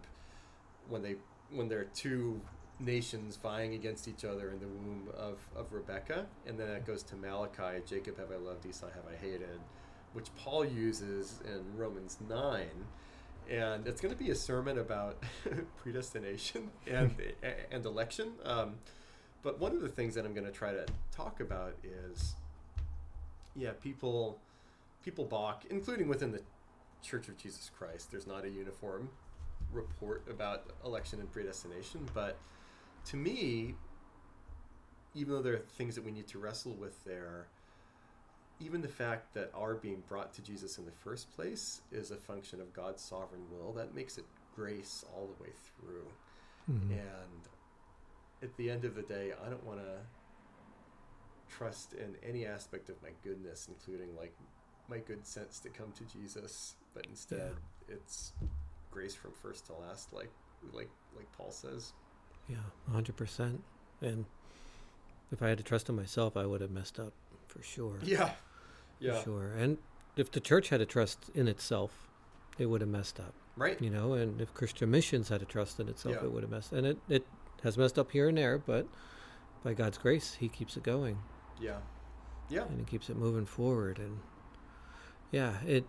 [0.90, 1.16] when they
[1.52, 2.40] when there are two
[2.80, 7.04] nations vying against each other in the womb of, of Rebecca and then it goes
[7.04, 9.60] to Malachi Jacob have I loved Esau have I hated
[10.14, 12.66] which Paul uses in Romans 9
[13.50, 15.24] and it's going to be a sermon about
[15.78, 17.16] predestination and
[17.72, 18.34] and election.
[18.44, 18.76] Um,
[19.42, 22.36] but one of the things that I'm going to try to talk about is
[23.56, 24.40] yeah people
[25.04, 26.42] people balk including within the
[27.04, 29.10] Church of Jesus Christ there's not a uniform
[29.72, 32.38] report about election and predestination but
[33.06, 33.76] to me
[35.16, 37.48] even though there are things that we need to wrestle with there
[38.60, 42.16] even the fact that our being brought to Jesus in the first place is a
[42.18, 44.26] function of God's sovereign will that makes it
[44.56, 46.08] grace all the way through
[46.70, 46.92] Mhm.
[46.92, 47.48] and
[48.42, 49.98] at the end of the day, I don't want to
[51.50, 54.36] trust in any aspect of my goodness, including like
[54.88, 57.54] my good sense to come to Jesus, but instead
[57.88, 58.34] it's
[58.90, 60.32] grace from first to last, like
[60.74, 61.94] like like Paul says.
[62.50, 62.58] Yeah,
[62.92, 63.62] hundred percent.
[64.02, 64.26] And
[65.32, 67.14] if I had to trust in myself, I would have messed up
[67.48, 67.98] for sure.
[68.04, 68.34] Yeah, For
[69.00, 69.52] yeah, sure.
[69.58, 69.78] And
[70.16, 72.08] if the church had to trust in itself,
[72.58, 73.34] it would have messed up.
[73.56, 73.80] right.
[73.82, 76.26] You know, and if Christian missions had to trust in itself, Yeah.
[76.26, 76.74] it would have messed.
[76.74, 77.26] And it it
[77.64, 78.88] has messed up here and there, but
[79.64, 81.20] by God's grace, He keeps it going
[81.60, 81.80] Yeah,
[82.50, 84.00] yeah, and He keeps it moving forward.
[84.00, 84.20] And
[85.32, 85.86] yeah, it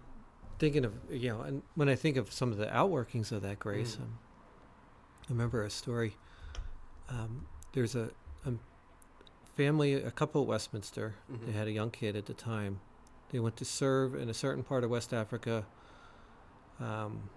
[0.58, 3.58] thinking of you know, and when I think of some of the outworkings of that
[3.58, 4.02] grace, Mm.
[4.02, 4.18] um,
[5.22, 6.16] I remember a story.
[7.08, 8.10] Um, there's a,
[8.46, 8.52] a
[9.56, 11.14] family, a couple at Westminster.
[11.30, 11.46] Mhm.
[11.46, 12.80] They had a young kid at the time.
[13.30, 15.66] They went to serve in a certain part of West Africa.
[16.80, 17.28] Um,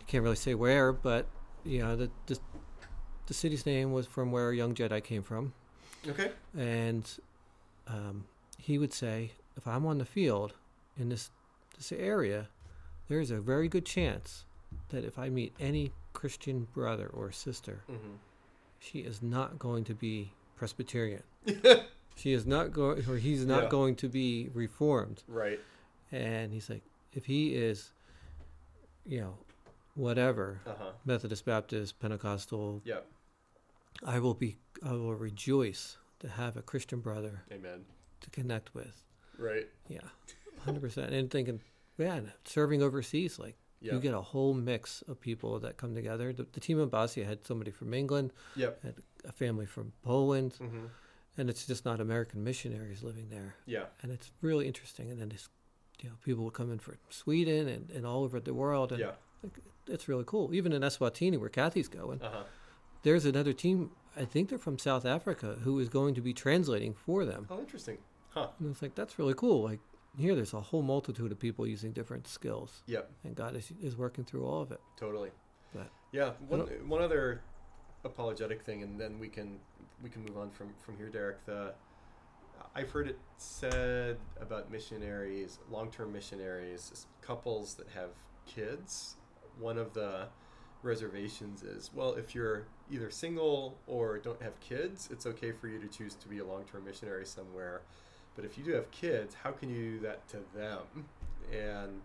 [0.00, 1.26] I can't really say where, but
[1.64, 2.38] you know the, the
[3.26, 5.52] the city's name was from where a young Jedi came from,
[6.06, 7.10] okay, and
[7.88, 8.24] um,
[8.58, 10.52] he would say, if I'm on the field
[10.96, 11.30] in this
[11.76, 12.48] this area,
[13.08, 14.44] there is a very good chance
[14.88, 18.14] that if I meet any Christian brother or sister, mm-hmm.
[18.78, 21.22] she is not going to be Presbyterian.
[22.18, 23.68] She is not going, or he's not Yeah.
[23.68, 25.22] going to be Reformed.
[25.28, 25.60] right,
[26.10, 27.92] And he's like, if he is,
[29.04, 29.34] you know,
[29.94, 33.00] whatever, uh huh, Methodist, Baptist, Pentecostal, yeah,
[34.02, 37.84] I will be, I will rejoice to have a Christian brother amen,
[38.22, 39.02] to connect with.
[39.38, 40.08] right, Yeah,
[40.66, 41.12] hundred percent.
[41.12, 41.62] And thinking,
[41.96, 46.32] man, serving overseas, like yeah, you get a whole mix of people that come together.
[46.32, 48.94] The, the team in Bosnia had somebody from England, yep, had
[49.24, 50.86] a family from Poland, mm-hmm.
[51.36, 53.54] and it's just not American missionaries living there.
[53.66, 55.10] yeah, and it's really interesting.
[55.10, 55.48] And then this,
[56.00, 59.00] you know, people would come in from Sweden and, and all over the world, and
[59.00, 59.12] yeah,
[59.86, 60.54] it's really cool.
[60.54, 62.44] Even in Eswatini, where Kathy's going, uh huh,
[63.02, 63.90] there's another team.
[64.16, 67.46] I think they're from South Africa who is going to be translating for them.
[67.50, 67.98] oh, interesting,
[68.30, 69.62] huh, And it's like that's really cool.
[69.62, 69.80] Like
[70.16, 73.10] here, there's a whole multitude of people using different skills, yep.
[73.24, 74.80] and God is is working through all of it.
[74.96, 75.30] Totally.
[75.74, 76.32] But- yeah.
[76.48, 77.42] One one other
[78.04, 79.58] apologetic thing, and then we can
[80.02, 81.44] we can move on from from here, Derek.
[81.44, 81.74] The
[82.74, 88.10] I've heard it said about missionaries, long term missionaries, couples that have
[88.46, 89.16] kids.
[89.58, 90.28] One of the
[90.82, 95.78] reservations is well, if you're either single or don't have kids, it's okay for you
[95.78, 97.82] to choose to be a long term missionary somewhere.
[98.36, 101.06] But if you do have kids, how can you do that to them?
[101.52, 102.02] And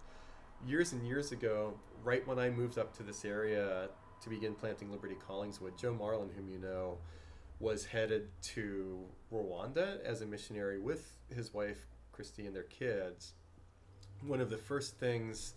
[0.66, 1.74] years and years ago,
[2.04, 3.90] right when I moved up to this area
[4.22, 6.98] to begin planting Liberti Collingswood, Joe Marlin, whom you know,
[7.60, 9.00] was headed to
[9.32, 13.34] Rwanda as a missionary with his wife Christy and their kids.
[14.26, 15.54] One of the first things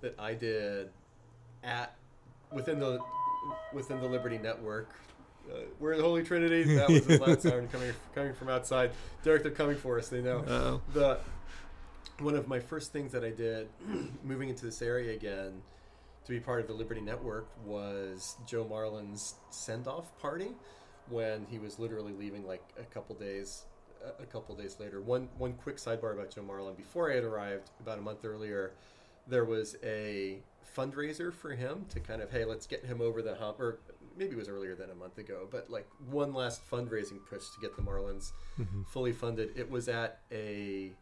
[0.00, 0.90] that I did
[1.62, 1.96] at
[2.52, 2.98] within the
[3.72, 4.90] within the Liberti Network.
[5.50, 6.62] Uh, we're the Holy Trinity.
[6.76, 8.90] That was the loud siren coming coming from outside.
[9.22, 10.08] Derek, they're coming for us.
[10.08, 11.18] They know Oh, the
[12.20, 13.68] one of my first things that I did
[14.24, 15.62] moving into this area again
[16.24, 20.52] to be part of the Liberti Network was Joe Marlin's send-off party
[21.10, 23.64] when he was literally leaving like a couple days
[24.18, 25.00] a couple days later.
[25.00, 26.74] One one quick sidebar about Joe Marlin.
[26.74, 28.72] Before I had arrived, about a month earlier,
[29.26, 30.38] there was a
[30.76, 33.60] fundraiser for him to kind of hey, let's get him over the hump.
[33.60, 33.78] Or
[34.16, 37.60] maybe it was earlier than a month ago, but like one last fundraising push to
[37.60, 38.82] get the Marlins Mm-hmm.
[38.84, 39.50] fully funded.
[39.56, 40.92] It was at a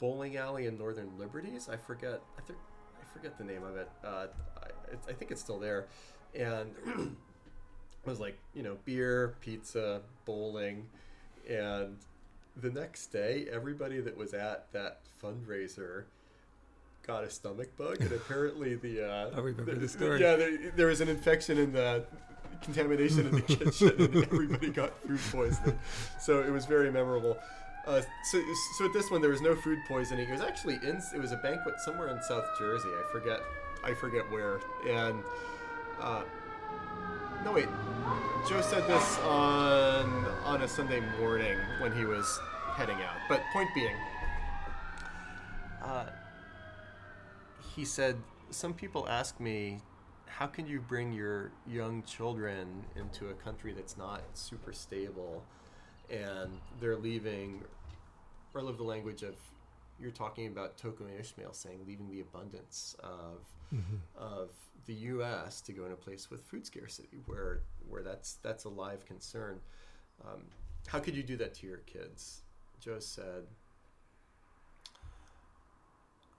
[0.00, 1.68] bowling alley in Northern Liberties.
[1.70, 2.20] I forget.
[2.38, 2.58] I think
[3.00, 3.90] I forget the name of it.
[4.04, 4.26] Uh,
[4.56, 5.86] I, I think it's still there,
[6.34, 10.86] and it was like you know beer, pizza, bowling,
[11.48, 11.96] and
[12.56, 16.04] the next day, everybody that was at that fundraiser
[17.06, 20.20] got a stomach bug, and apparently the uh, I remember the- the story.
[20.22, 22.04] Yeah, there, there was an infection in the
[22.62, 25.78] contamination in the kitchen, and everybody got food poisoning.
[26.20, 27.38] So it was very memorable.
[27.86, 28.42] Uh, so,
[28.76, 30.28] so at this one there was no food poisoning.
[30.28, 31.00] It was actually in.
[31.14, 32.88] It was a banquet somewhere in South Jersey.
[32.88, 33.40] I forget.
[33.82, 34.60] I forget where.
[34.86, 35.22] And
[36.00, 36.22] uh,
[37.44, 37.68] no wait,
[38.48, 42.38] Joe said this on on a Sunday morning when he was
[42.74, 43.16] heading out.
[43.28, 43.96] But point being,
[45.82, 46.06] uh,
[47.74, 48.16] he said
[48.50, 49.80] some people ask me
[50.28, 55.44] how can you bring your young children into a country that's not super stable
[56.10, 57.62] and they're leaving
[58.54, 59.36] or live the language of
[60.00, 63.46] you're talking about Toko and Ishmael saying leaving the abundance of
[64.16, 64.50] of
[64.86, 65.60] the U.S.
[65.62, 69.60] to go in a place with food scarcity where where that's that's a live concern.
[70.24, 70.44] Um,
[70.86, 72.42] how could you do that to your kids?
[72.80, 73.44] Joe said,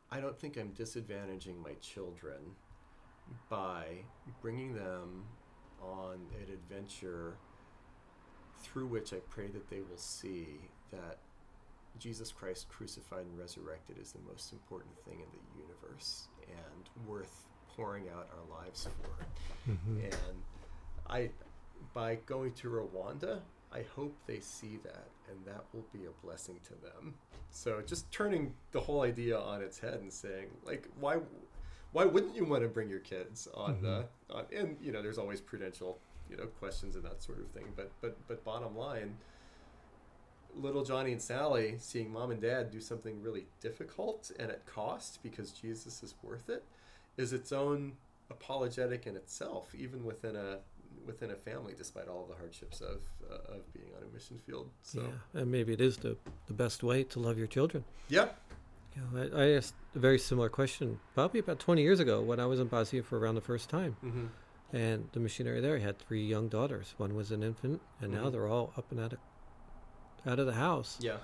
[0.10, 2.56] I don't think I'm disadvantaging my children
[3.50, 3.86] by
[4.42, 5.24] bringing them
[5.82, 7.36] on an adventure
[8.62, 10.48] through which I pray that they will see
[10.92, 11.18] that
[11.98, 17.48] Jesus Christ crucified and resurrected is the most important thing in the universe and worth
[17.76, 19.72] pouring out our lives for.
[19.72, 20.06] Mm-hmm.
[20.06, 20.44] And
[21.10, 21.30] I,
[21.94, 23.40] by going to Rwanda,
[23.72, 27.14] I hope they see that, and that will be a blessing to them.
[27.52, 31.18] So just turning the whole idea on its head and saying, like, why,
[31.92, 35.18] why wouldn't you want to bring your kids on the, on, and you know, there's
[35.18, 35.98] always prudential,
[36.30, 37.66] you know, questions and that sort of thing.
[37.76, 39.18] But but but bottom line,
[40.56, 45.20] little Johnny and Sally seeing mom and dad do something really difficult and at cost
[45.24, 46.64] because Jesus is worth it,
[47.18, 47.94] is its own
[48.30, 50.60] apologetic in itself, even within a
[51.06, 54.70] within a family, despite all the hardships of uh, of being on a mission field.
[54.84, 55.02] So
[55.34, 56.18] Yeah, and maybe it is the,
[56.48, 57.84] the best way to love your children.
[58.10, 58.30] yeah,
[58.96, 62.40] You know, I, I asked a very similar question probably about 20 years ago when
[62.40, 63.96] I was in Bosnia for around the first time.
[64.02, 64.28] hmm
[64.72, 66.94] And the missionary there had three young daughters.
[66.98, 68.32] One was an infant, and now Mhm.
[68.34, 69.20] they're all up and out of,
[70.26, 70.98] out of the house.
[71.02, 71.18] yeah,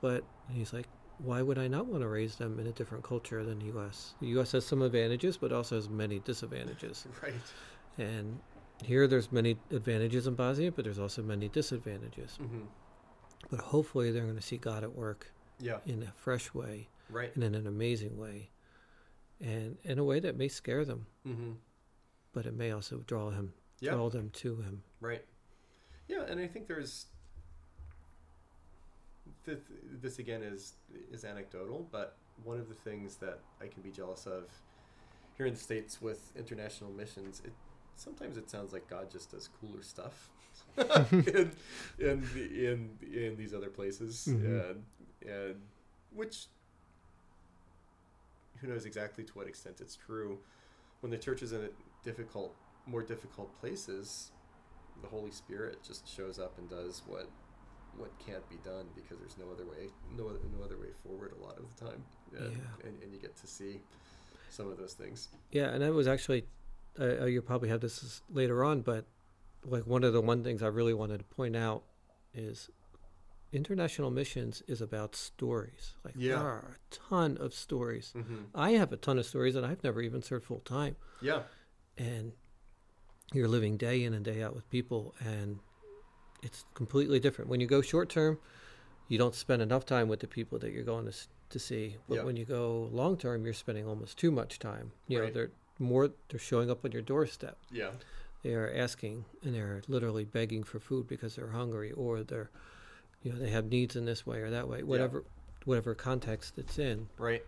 [0.00, 0.88] But he's like,
[1.18, 4.14] why would I not want to raise them in a different culture than the U.S.?
[4.20, 4.52] The U.S.
[4.52, 7.06] has some advantages, but also has many disadvantages.
[7.22, 7.34] right,
[7.96, 8.40] And
[8.82, 12.36] here, there's many advantages in Bosnia, but there's also many disadvantages.
[12.36, 12.66] hmm
[13.50, 17.34] But hopefully, they're going to see God at work yeah, in a fresh way right,
[17.34, 18.50] and in an amazing way,
[19.40, 21.52] and in a way that may scare them, hmm
[22.32, 24.82] but it may also draw him, yeah, draw them to him.
[25.00, 25.24] right,
[26.08, 27.06] yeah, and I think there's.
[29.46, 29.58] Th-
[30.00, 30.74] this again is
[31.12, 34.44] is anecdotal, but one of the things that I can be jealous of
[35.36, 37.52] here in the states with international missions, it
[37.96, 40.30] sometimes it sounds like God just does cooler stuff
[40.78, 41.52] in
[41.98, 44.70] in, the, in in these other places, Mhm.
[44.70, 44.84] and
[45.30, 45.54] and
[46.10, 46.46] which
[48.64, 50.38] who knows exactly to what extent it's true.
[51.00, 51.68] When the church is in a
[52.02, 52.54] difficult,
[52.86, 54.30] more difficult places,
[55.02, 57.28] the Holy Spirit just shows up and does what
[57.96, 59.86] what can't be done because there's no other way,
[60.18, 62.02] no other, no other way forward a lot of the time,
[62.36, 62.88] and, Yeah.
[62.88, 63.78] and, and you get to see
[64.50, 65.28] some of those things.
[65.52, 66.44] Yeah, and I was actually,
[67.00, 69.04] uh, you'll probably have this later on, but
[69.64, 71.84] like one of the one things I really wanted to point out
[72.34, 72.68] is
[73.54, 75.94] international missions is about stories.
[76.04, 76.36] Like Yeah.
[76.38, 78.12] there are a ton of stories.
[78.16, 78.36] Mm-hmm.
[78.54, 81.42] I have a ton of stories that I've never even served full time, Yeah,
[81.96, 82.32] and
[83.32, 85.58] you're living day in and day out with people, and
[86.42, 87.50] it's completely different.
[87.50, 88.38] When you go short term,
[89.08, 91.14] you don't spend enough time with the people that you're going to
[91.50, 91.98] to see.
[92.08, 92.24] But Yeah.
[92.24, 94.90] when you go long term, you're spending almost too much time.
[95.06, 97.58] You know, they're more they're showing up on your doorstep.
[97.70, 97.92] yeah,
[98.42, 102.50] They are asking and they're literally begging for food because they're hungry or they're
[103.24, 105.24] you know, they have needs in this way or that way, whatever
[105.64, 107.08] whatever context it's in.
[107.18, 107.42] right,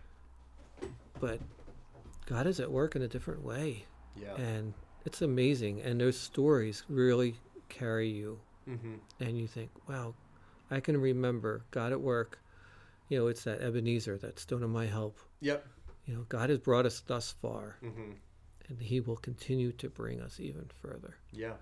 [1.19, 1.39] But
[2.25, 3.85] God is at work in a different way.
[4.19, 4.73] yeah, And
[5.05, 5.81] it's amazing.
[5.81, 7.35] And those stories really
[7.69, 8.95] carry you mm-hmm.
[9.19, 10.15] and you think, wow,
[10.71, 12.39] I can remember God at work.
[13.09, 15.19] You know, it's that Ebenezer, that stone of my help.
[15.39, 15.65] yep,
[16.07, 18.13] You know, God has brought us thus far, mm-hmm.
[18.67, 21.15] and He will continue to bring us even further.
[21.31, 21.53] Yeah.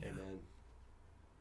[0.00, 0.08] Yeah.
[0.08, 0.40] Amen.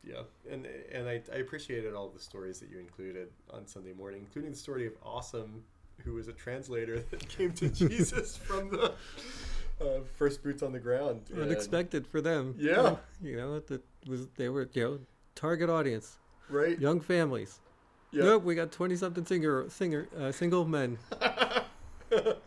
[0.06, 4.22] Yeah, and and I, I appreciated all the stories that you included on Sunday morning,
[4.22, 5.62] including the story of Asum,
[6.04, 8.94] who was a translator that came to Jesus from the
[9.82, 11.22] uh, first boots on the ground.
[11.32, 12.54] and- Unexpected for them.
[12.58, 12.98] Yeah.
[13.22, 15.00] You know, that was they were you know
[15.34, 16.18] target audience,
[16.50, 16.80] right?
[16.80, 17.60] young families.
[18.12, 18.26] Yeah.
[18.26, 20.98] Nope, we got twenty something singer singer uh, single men.
[22.10, 22.38] that,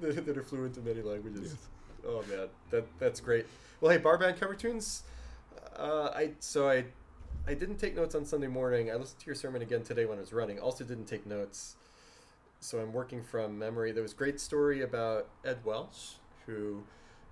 [0.00, 1.56] that are fluent in many languages.
[2.06, 3.46] Oh man, that that's great.
[3.80, 5.02] Well, hey, Barband Cover Tunes.
[5.80, 6.84] Uh, I so I
[7.46, 8.90] I didn't take notes on Sunday morning.
[8.90, 10.60] I listened to your sermon again today when I was running.
[10.60, 11.76] Also, didn't take notes.
[12.60, 13.90] So I'm working from memory.
[13.92, 16.82] There was a great story about Ed Welch, who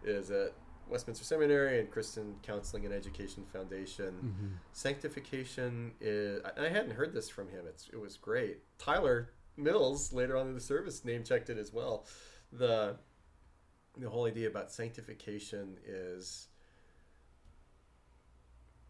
[0.03, 0.55] is at
[0.89, 4.15] Westminster Seminary and Christian Counseling and Education Foundation.
[4.25, 4.47] Mm-hmm.
[4.73, 6.41] Sanctification is.
[6.45, 7.67] I I hadn't heard this from him.
[7.69, 8.61] It's it was great.
[8.79, 12.07] Tyler Mills later on in the service name checked it as well.
[12.51, 12.97] The
[13.99, 16.49] the whole idea about sanctification is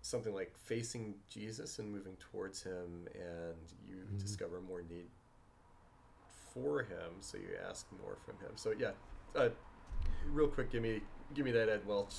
[0.09, 3.56] something like facing Jesus and moving towards him, and
[3.86, 4.18] you Mhm.
[4.18, 5.06] discover more need
[6.54, 8.56] for him, so you ask more from him.
[8.56, 8.92] So yeah,
[9.34, 9.50] uh,
[10.26, 11.02] real quick, give me
[11.34, 12.14] give me that Ed Welch.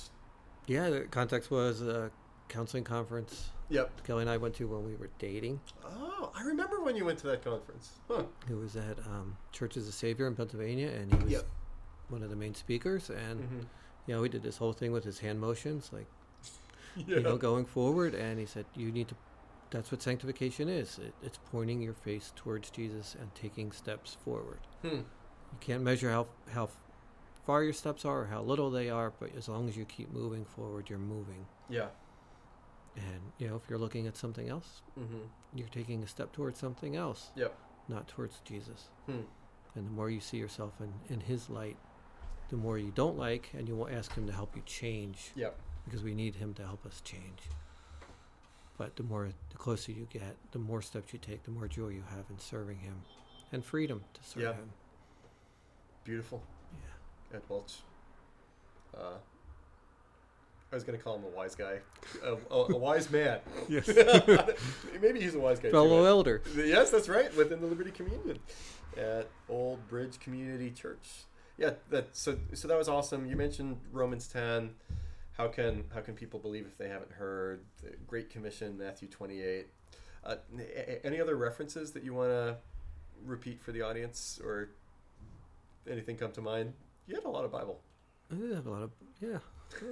[0.66, 2.12] Yeah, the context was a
[2.48, 4.04] counseling conference Yep.
[4.04, 5.60] Kelly and I went to when we were dating.
[5.84, 7.98] Oh, I remember when you went to that conference.
[8.08, 8.24] Huh.
[8.48, 11.48] It was at um, Church of the Savior in Pennsylvania, and he was Yep.
[12.08, 13.10] one of the main speakers.
[13.10, 13.66] And Mhm.
[14.06, 16.06] you know, we did this whole thing with his hand motions, like
[16.96, 17.16] Yeah.
[17.16, 18.14] you know, going forward.
[18.14, 19.14] And he said, "You need to."
[19.70, 20.98] That's what sanctification is.
[20.98, 24.58] It, it's pointing your face towards Jesus and taking steps forward.
[24.82, 24.88] Hmm.
[25.52, 26.68] You can't measure how how
[27.46, 30.12] far your steps are or how little they are, but as long as you keep
[30.12, 31.46] moving forward, you're moving.
[31.68, 31.88] Yeah.
[32.96, 35.18] And you know, if you're looking at something else, Mm-hmm.
[35.54, 37.56] you're taking a step towards something else, Yep.
[37.88, 38.88] not towards Jesus.
[39.06, 39.20] Hmm.
[39.76, 41.76] And the more you see yourself in, in His light,
[42.48, 45.56] the more you don't like, and you will ask Him to help you change Yep.
[45.90, 47.40] Because we need Him to help us change.
[48.78, 51.88] But the more, the closer you get, the more steps you take, the more joy
[51.88, 53.02] you have in serving Him,
[53.52, 54.52] and freedom to serve Yeah.
[54.52, 54.70] Him.
[56.04, 56.42] Beautiful.
[57.32, 57.36] Yeah.
[57.36, 57.78] Ed Welch.
[58.96, 59.14] Uh,
[60.72, 61.78] I was going to call him a wise guy,
[62.24, 63.40] a, a, a wise man.
[63.68, 63.88] Yes.
[65.02, 65.70] Maybe he's a wise guy.
[65.70, 66.06] Fellow too.
[66.06, 66.42] elder.
[66.56, 67.34] Yes, that's right.
[67.36, 68.38] Within the Liberti Communion
[68.96, 71.08] at Old Bridge Community Church.
[71.58, 73.26] Yeah, that so so that was awesome.
[73.26, 74.70] You mentioned Romans ten.
[75.40, 77.60] How can how can people believe if they haven't heard?
[77.82, 79.68] The Great Commission, Matthew twenty eight.
[80.22, 80.36] Uh,
[81.02, 82.56] any other references that you want to
[83.24, 84.68] repeat for the audience, or
[85.90, 86.74] anything come to mind?
[87.06, 87.80] You had a lot of Bible.
[88.30, 89.38] I did have a lot of yeah.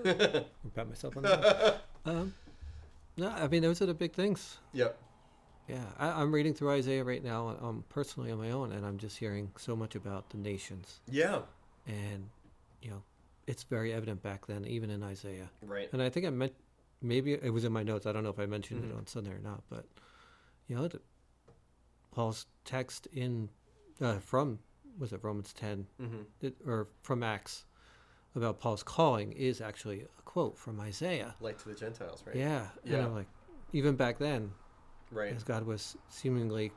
[0.65, 1.81] I'll pat myself on the back.
[2.05, 2.35] Um,
[3.17, 4.59] no, I mean those are the big things.
[4.75, 4.99] yep.
[5.67, 8.97] Yeah, I, I'm reading through Isaiah right now, um, personally on my own, and I'm
[8.99, 11.41] just hearing so much about the nations, Yeah.
[11.87, 12.29] and
[12.83, 13.03] you know,
[13.49, 15.51] it's very evident back then, even in Isaiah.
[15.63, 15.89] Right.
[15.93, 16.55] And I think I meant
[17.01, 18.07] maybe it was in my notes.
[18.07, 18.91] I don't know if I mentioned Mhm.
[18.91, 19.87] it on Sunday or not, but
[20.69, 20.89] you know,
[22.13, 23.49] Paul's text in
[24.01, 24.61] uh, from
[24.99, 26.23] was it Romans 10 Mm-hmm.
[26.41, 27.65] it, or from Acts
[28.35, 31.35] about Paul's calling is actually a quote from Isaiah.
[31.41, 32.37] Light to the Gentiles, right?
[32.37, 32.95] Yeah, Yeah.
[32.97, 33.29] and I'm like,
[33.73, 34.53] even back then,
[35.11, 35.33] Right.
[35.35, 36.71] as God was seemingly,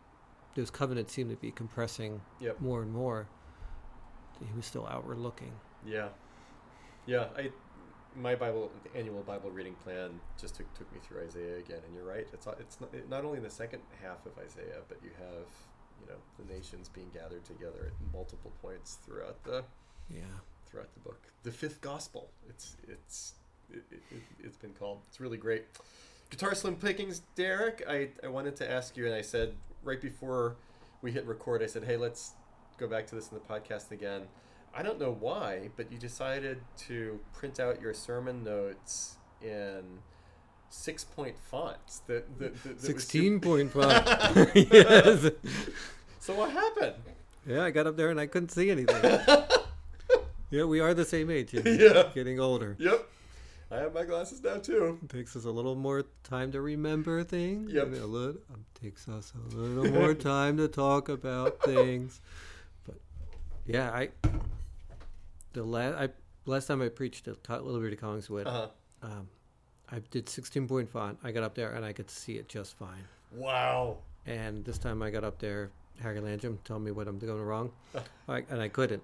[0.55, 2.61] those covenants seemed to be compressing Yep.
[2.61, 3.27] more and more.
[4.39, 5.51] He was still outward looking.
[5.85, 6.09] Yeah,
[7.11, 7.25] yeah.
[7.37, 7.51] I
[8.15, 12.03] my Bible annual Bible reading plan just took, took me through Isaiah again, and you're
[12.15, 12.27] right.
[12.33, 15.11] It's not- it's not, it- not only in the second half of Isaiah, but you
[15.17, 15.47] have
[16.01, 19.63] you know the nations being gathered together at multiple points throughout the
[20.09, 20.21] Yeah.
[20.65, 21.21] throughout the book.
[21.43, 22.29] The fifth gospel.
[22.49, 23.35] It's it's
[23.71, 24.99] it, it, it- it's been called.
[25.07, 25.63] It's really great.
[26.29, 27.83] Guitar Slim Pickings, Derek.
[27.87, 29.53] I I wanted to ask you, and I said
[29.83, 30.55] right before
[31.01, 32.33] we hit record, I said, hey, let's
[32.77, 34.23] go back to this in the podcast again.
[34.73, 39.99] I don't know why, but you decided to print out your sermon notes in
[40.69, 42.01] six point fonts.
[42.07, 44.51] The, the, the, that was super- Sixteen point five.
[44.55, 45.29] yes.
[46.19, 46.95] So what happened?
[47.45, 49.03] Yeah, I got up there and I couldn't see anything.
[50.51, 51.53] yeah, we are the same age.
[51.53, 52.03] you know, Yeah.
[52.13, 52.75] Getting older.
[52.79, 53.07] Yep.
[53.71, 54.99] I have my glasses now too.
[55.03, 57.71] It takes us a little more time to remember things.
[57.73, 57.87] Yep.
[57.87, 62.19] A little, um, takes us a little more time to talk about things.
[62.85, 62.95] But
[63.65, 64.09] yeah, I
[65.53, 66.09] the last I
[66.45, 68.67] last time I preached at Liberti Collingswood, Uh huh.
[69.03, 69.27] um,
[69.91, 71.17] I did 16 point font.
[71.23, 73.03] I got up there and I could see it just fine.
[73.33, 73.97] Wow.
[74.25, 75.71] And this time I got up there,
[76.01, 77.71] Harry Landrum told me what I'm doing wrong,
[78.27, 79.01] I, and I couldn't.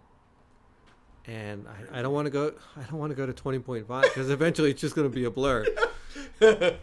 [1.25, 2.53] And I, I don't want to go.
[2.77, 5.13] I don't want to go to 20 point font because eventually it's just going to
[5.15, 5.65] be a blur.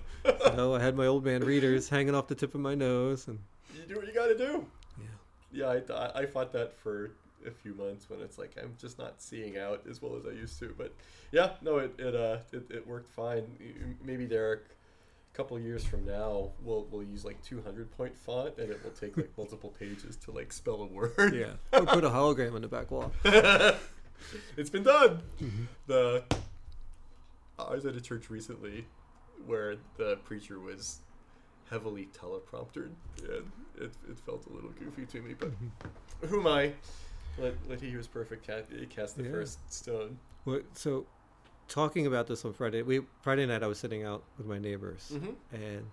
[0.54, 3.38] So I had my old man readers hanging off the tip of my nose, and
[3.76, 4.66] You do what you got to do.
[4.98, 5.06] yeah,
[5.52, 7.10] Yeah, I, I, I fought that for
[7.46, 10.30] a few months when it's like I'm just not seeing out as well as I
[10.30, 10.74] used to.
[10.76, 10.94] But
[11.32, 13.96] yeah, no, it it uh it, it worked fine.
[14.04, 14.64] Maybe Derek,
[15.32, 18.92] a couple years from now, we'll we'll use like 200 point font, and it will
[18.92, 21.34] take like multiple pages to like spell a word.
[21.34, 21.78] Yeah.
[21.78, 23.12] Or put a hologram on the back wall.
[24.56, 25.22] it's been done.
[25.86, 26.24] The
[27.58, 28.86] I was at a church recently
[29.46, 31.00] where the preacher was
[31.70, 35.34] heavily telepromptered, and it, it felt a little goofy to me.
[35.38, 35.50] But
[36.28, 36.72] who am I?
[37.38, 39.30] Let, let he who is perfect cast, cast the Yeah.
[39.32, 40.18] first stone.
[40.44, 41.06] Well, so,
[41.68, 45.10] talking about this on Friday, we Friday night I was sitting out with my neighbors,
[45.14, 45.54] Mm-hmm.
[45.56, 45.90] and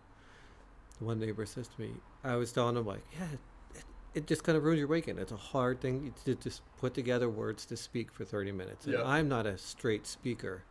[0.99, 3.27] one neighbor says to me, I was telling him like, yeah,
[3.73, 3.83] it,
[4.13, 5.17] it just kind of ruins your weekend.
[5.19, 8.85] It's a hard thing to just put together words to speak for thirty minutes.
[8.85, 9.03] And Yeah.
[9.05, 10.63] I'm not a straight speaker;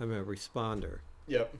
[0.00, 0.98] I'm a responder.
[1.28, 1.54] Yep.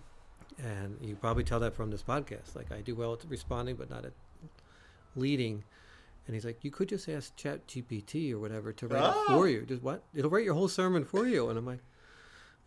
[0.62, 2.56] and you probably tell that from this podcast.
[2.56, 4.12] Like I do well at responding, but not at
[5.14, 5.62] leading.
[6.26, 9.22] And he's like, you could just ask Chat GPT or whatever to write Ah.
[9.22, 9.62] it for you.
[9.64, 10.02] Just what?
[10.14, 11.48] It'll write your whole sermon for you.
[11.48, 11.78] And I'm like,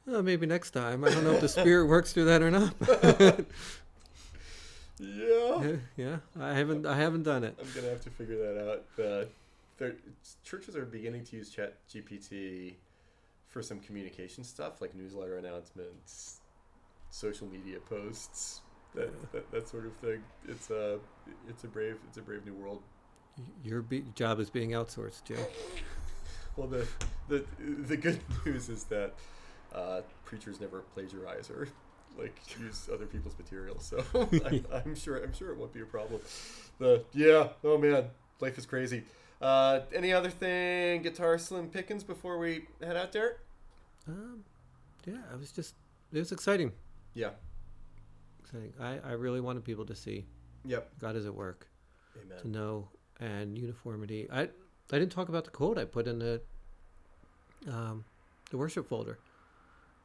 [0.08, 1.04] oh, maybe next time.
[1.04, 2.74] I don't know if the Spirit works through that or not.
[5.02, 5.78] Yeah.
[5.96, 6.86] yeah, I haven't.
[6.86, 7.58] I haven't done it.
[7.58, 8.84] I'm gonna have to figure that out.
[8.98, 9.30] The
[9.78, 9.96] there,
[10.44, 12.74] churches are beginning to use Chat GPT
[13.48, 16.42] for some communication stuff, like newsletter announcements,
[17.12, 18.60] social media posts,
[18.94, 20.22] that, that, that sort of thing.
[20.50, 21.00] It's a
[21.48, 22.82] it's a brave it's a brave new world.
[23.64, 25.36] Your be- job is being outsourced, Joe.
[26.58, 26.86] Well, the
[27.30, 27.46] the
[27.88, 29.14] the good news is that
[29.74, 31.70] uh, preachers never plagiarize or
[32.18, 34.04] like use other people's material, so
[34.46, 36.20] I'm, I'm sure I'm sure it won't be a problem.
[36.80, 38.08] The yeah, oh man,
[38.42, 39.04] life is crazy.
[39.42, 43.38] Uh, any other thing, guitar slim pickings before we head out there?
[44.06, 44.44] Um,
[45.06, 45.76] yeah, I was just.
[46.12, 46.74] It was exciting.
[47.14, 47.30] Yeah.
[48.42, 48.74] Exciting.
[48.82, 50.26] I, I really wanted people to see
[50.66, 50.90] Yep.
[51.00, 51.68] God is at work.
[52.22, 52.38] Amen.
[52.40, 52.90] To know
[53.20, 54.28] and uniformity.
[54.32, 56.42] I I didn't talk about the quote I put in the
[57.68, 58.06] um,
[58.50, 59.20] the worship folder.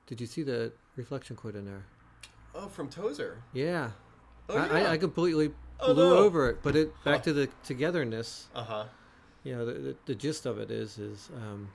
[0.06, 1.84] Did you see the reflection quote in there?
[2.54, 3.38] Oh, from Tozer.
[3.52, 3.90] Yeah,
[4.48, 4.88] Oh I, yeah.
[4.88, 6.16] I, I completely Oh, blew no.
[6.18, 6.58] over it.
[6.62, 7.22] But it back Huh.
[7.24, 8.46] to the togetherness.
[8.54, 8.84] uh huh.
[9.42, 11.68] You know, the, the, the gist of it is is um,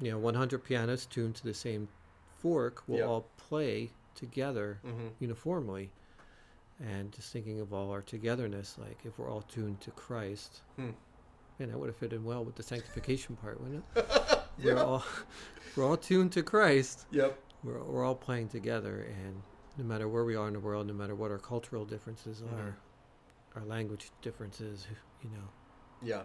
[0.00, 1.88] you know 100 pianists tuned to the same
[2.40, 3.08] fork will Yep.
[3.08, 5.08] all play together Mm-hmm.
[5.20, 5.90] uniformly.
[6.80, 10.90] And just thinking of all our togetherness, like if we're all tuned to Christ, Hmm.
[11.58, 14.06] man, that would have fit in well with the sanctification part, wouldn't it?
[14.62, 15.04] We're all
[15.76, 17.06] we're all tuned to Christ.
[17.10, 17.36] Yep.
[17.64, 19.42] We're we're all playing together, and
[19.76, 22.52] no matter where we are in the world, no matter what our cultural differences Mhm.
[22.58, 22.76] are,
[23.56, 24.86] our language differences,
[25.22, 25.48] you know,
[26.02, 26.22] Yeah.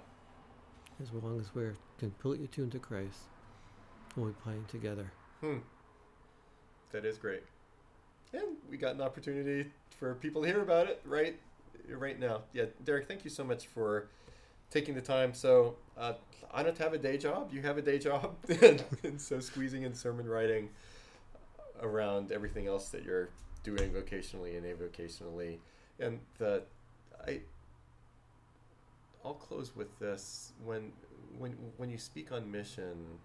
[1.02, 3.20] as long as we're completely tuned to Christ,
[4.16, 5.12] and we're playing together.
[5.41, 5.60] Hmm.
[6.91, 7.43] That is great.
[8.34, 11.40] And we got an opportunity for people to hear about it right
[11.90, 12.42] right now.
[12.54, 14.08] Yeah, Derek, thank you so much for
[14.70, 15.34] taking the time.
[15.34, 16.14] So uh,
[16.54, 17.50] I don't have a day job.
[17.52, 20.70] You have a day job, and, and so squeezing in sermon writing
[21.82, 23.30] around everything else that you're
[23.64, 25.58] doing vocationally and avocationally,
[26.00, 26.64] and the
[27.26, 27.42] I.
[29.26, 30.94] I'll close with this when
[31.38, 33.20] when when you speak on mission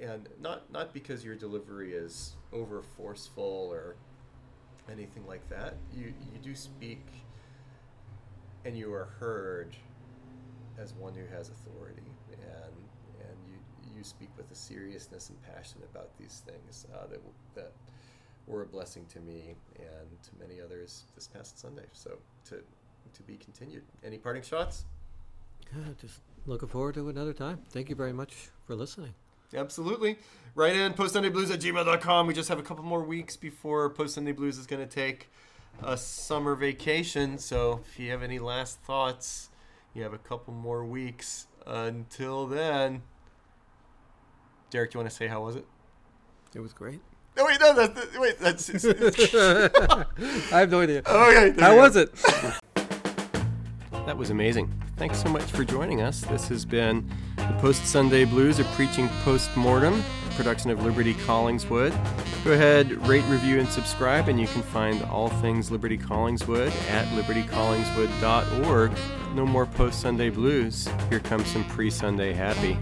[0.00, 3.96] and not not because your delivery is over forceful or
[4.90, 5.74] anything like that.
[5.92, 7.06] You you do speak,
[8.64, 9.76] and you are heard
[10.78, 12.74] as one who has authority, and
[13.20, 13.56] and you
[13.96, 17.20] you speak with a seriousness and passion about these things uh, that
[17.54, 17.72] that
[18.46, 21.86] were a blessing to me and to many others this past Sunday.
[21.92, 22.12] So
[22.48, 22.62] to
[23.14, 23.82] to be continued.
[24.04, 24.84] Any parting shots?
[25.74, 27.60] Yeah, just looking forward to another time.
[27.70, 29.14] Thank you very much for listening.
[29.54, 30.18] Absolutely.
[30.54, 32.26] Write in postsundayblues at gmail.com.
[32.26, 35.30] We just have a couple more weeks before Post Sunday Blues is going to take
[35.82, 37.38] a summer vacation.
[37.38, 39.50] So if you have any last thoughts,
[39.94, 41.46] you have a couple more weeks.
[41.66, 43.02] Until then,
[44.70, 45.66] Derek, do you want to say how was it?
[46.54, 47.00] It was great.
[47.36, 48.84] No, wait, no, that's, wait, that's.
[50.52, 51.02] I have no idea.
[51.06, 51.54] okay.
[51.60, 52.14] How was it?
[54.06, 54.72] That was amazing.
[54.96, 56.22] Thanks so much for joining us.
[56.22, 57.10] This has been
[57.46, 60.02] the Post Sunday Blues, are preaching post mortem
[60.36, 61.92] production of Liberti Collingswood.
[62.44, 67.06] Go ahead, rate, review, and subscribe, and you can find all things Liberti Collingswood at
[67.08, 68.92] liberticollingswood.org.
[69.34, 70.88] No more Post Sunday Blues.
[71.08, 72.76] Here comes some pre Sunday happy.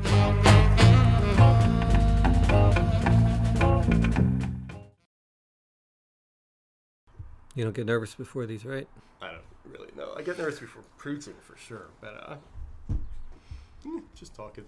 [7.55, 8.89] You don't get nervous before these, right?
[9.23, 10.13] I don't really know.
[10.17, 12.37] I get nervous before preaching for sure, but uh,
[13.85, 14.65] Hmm, just talking.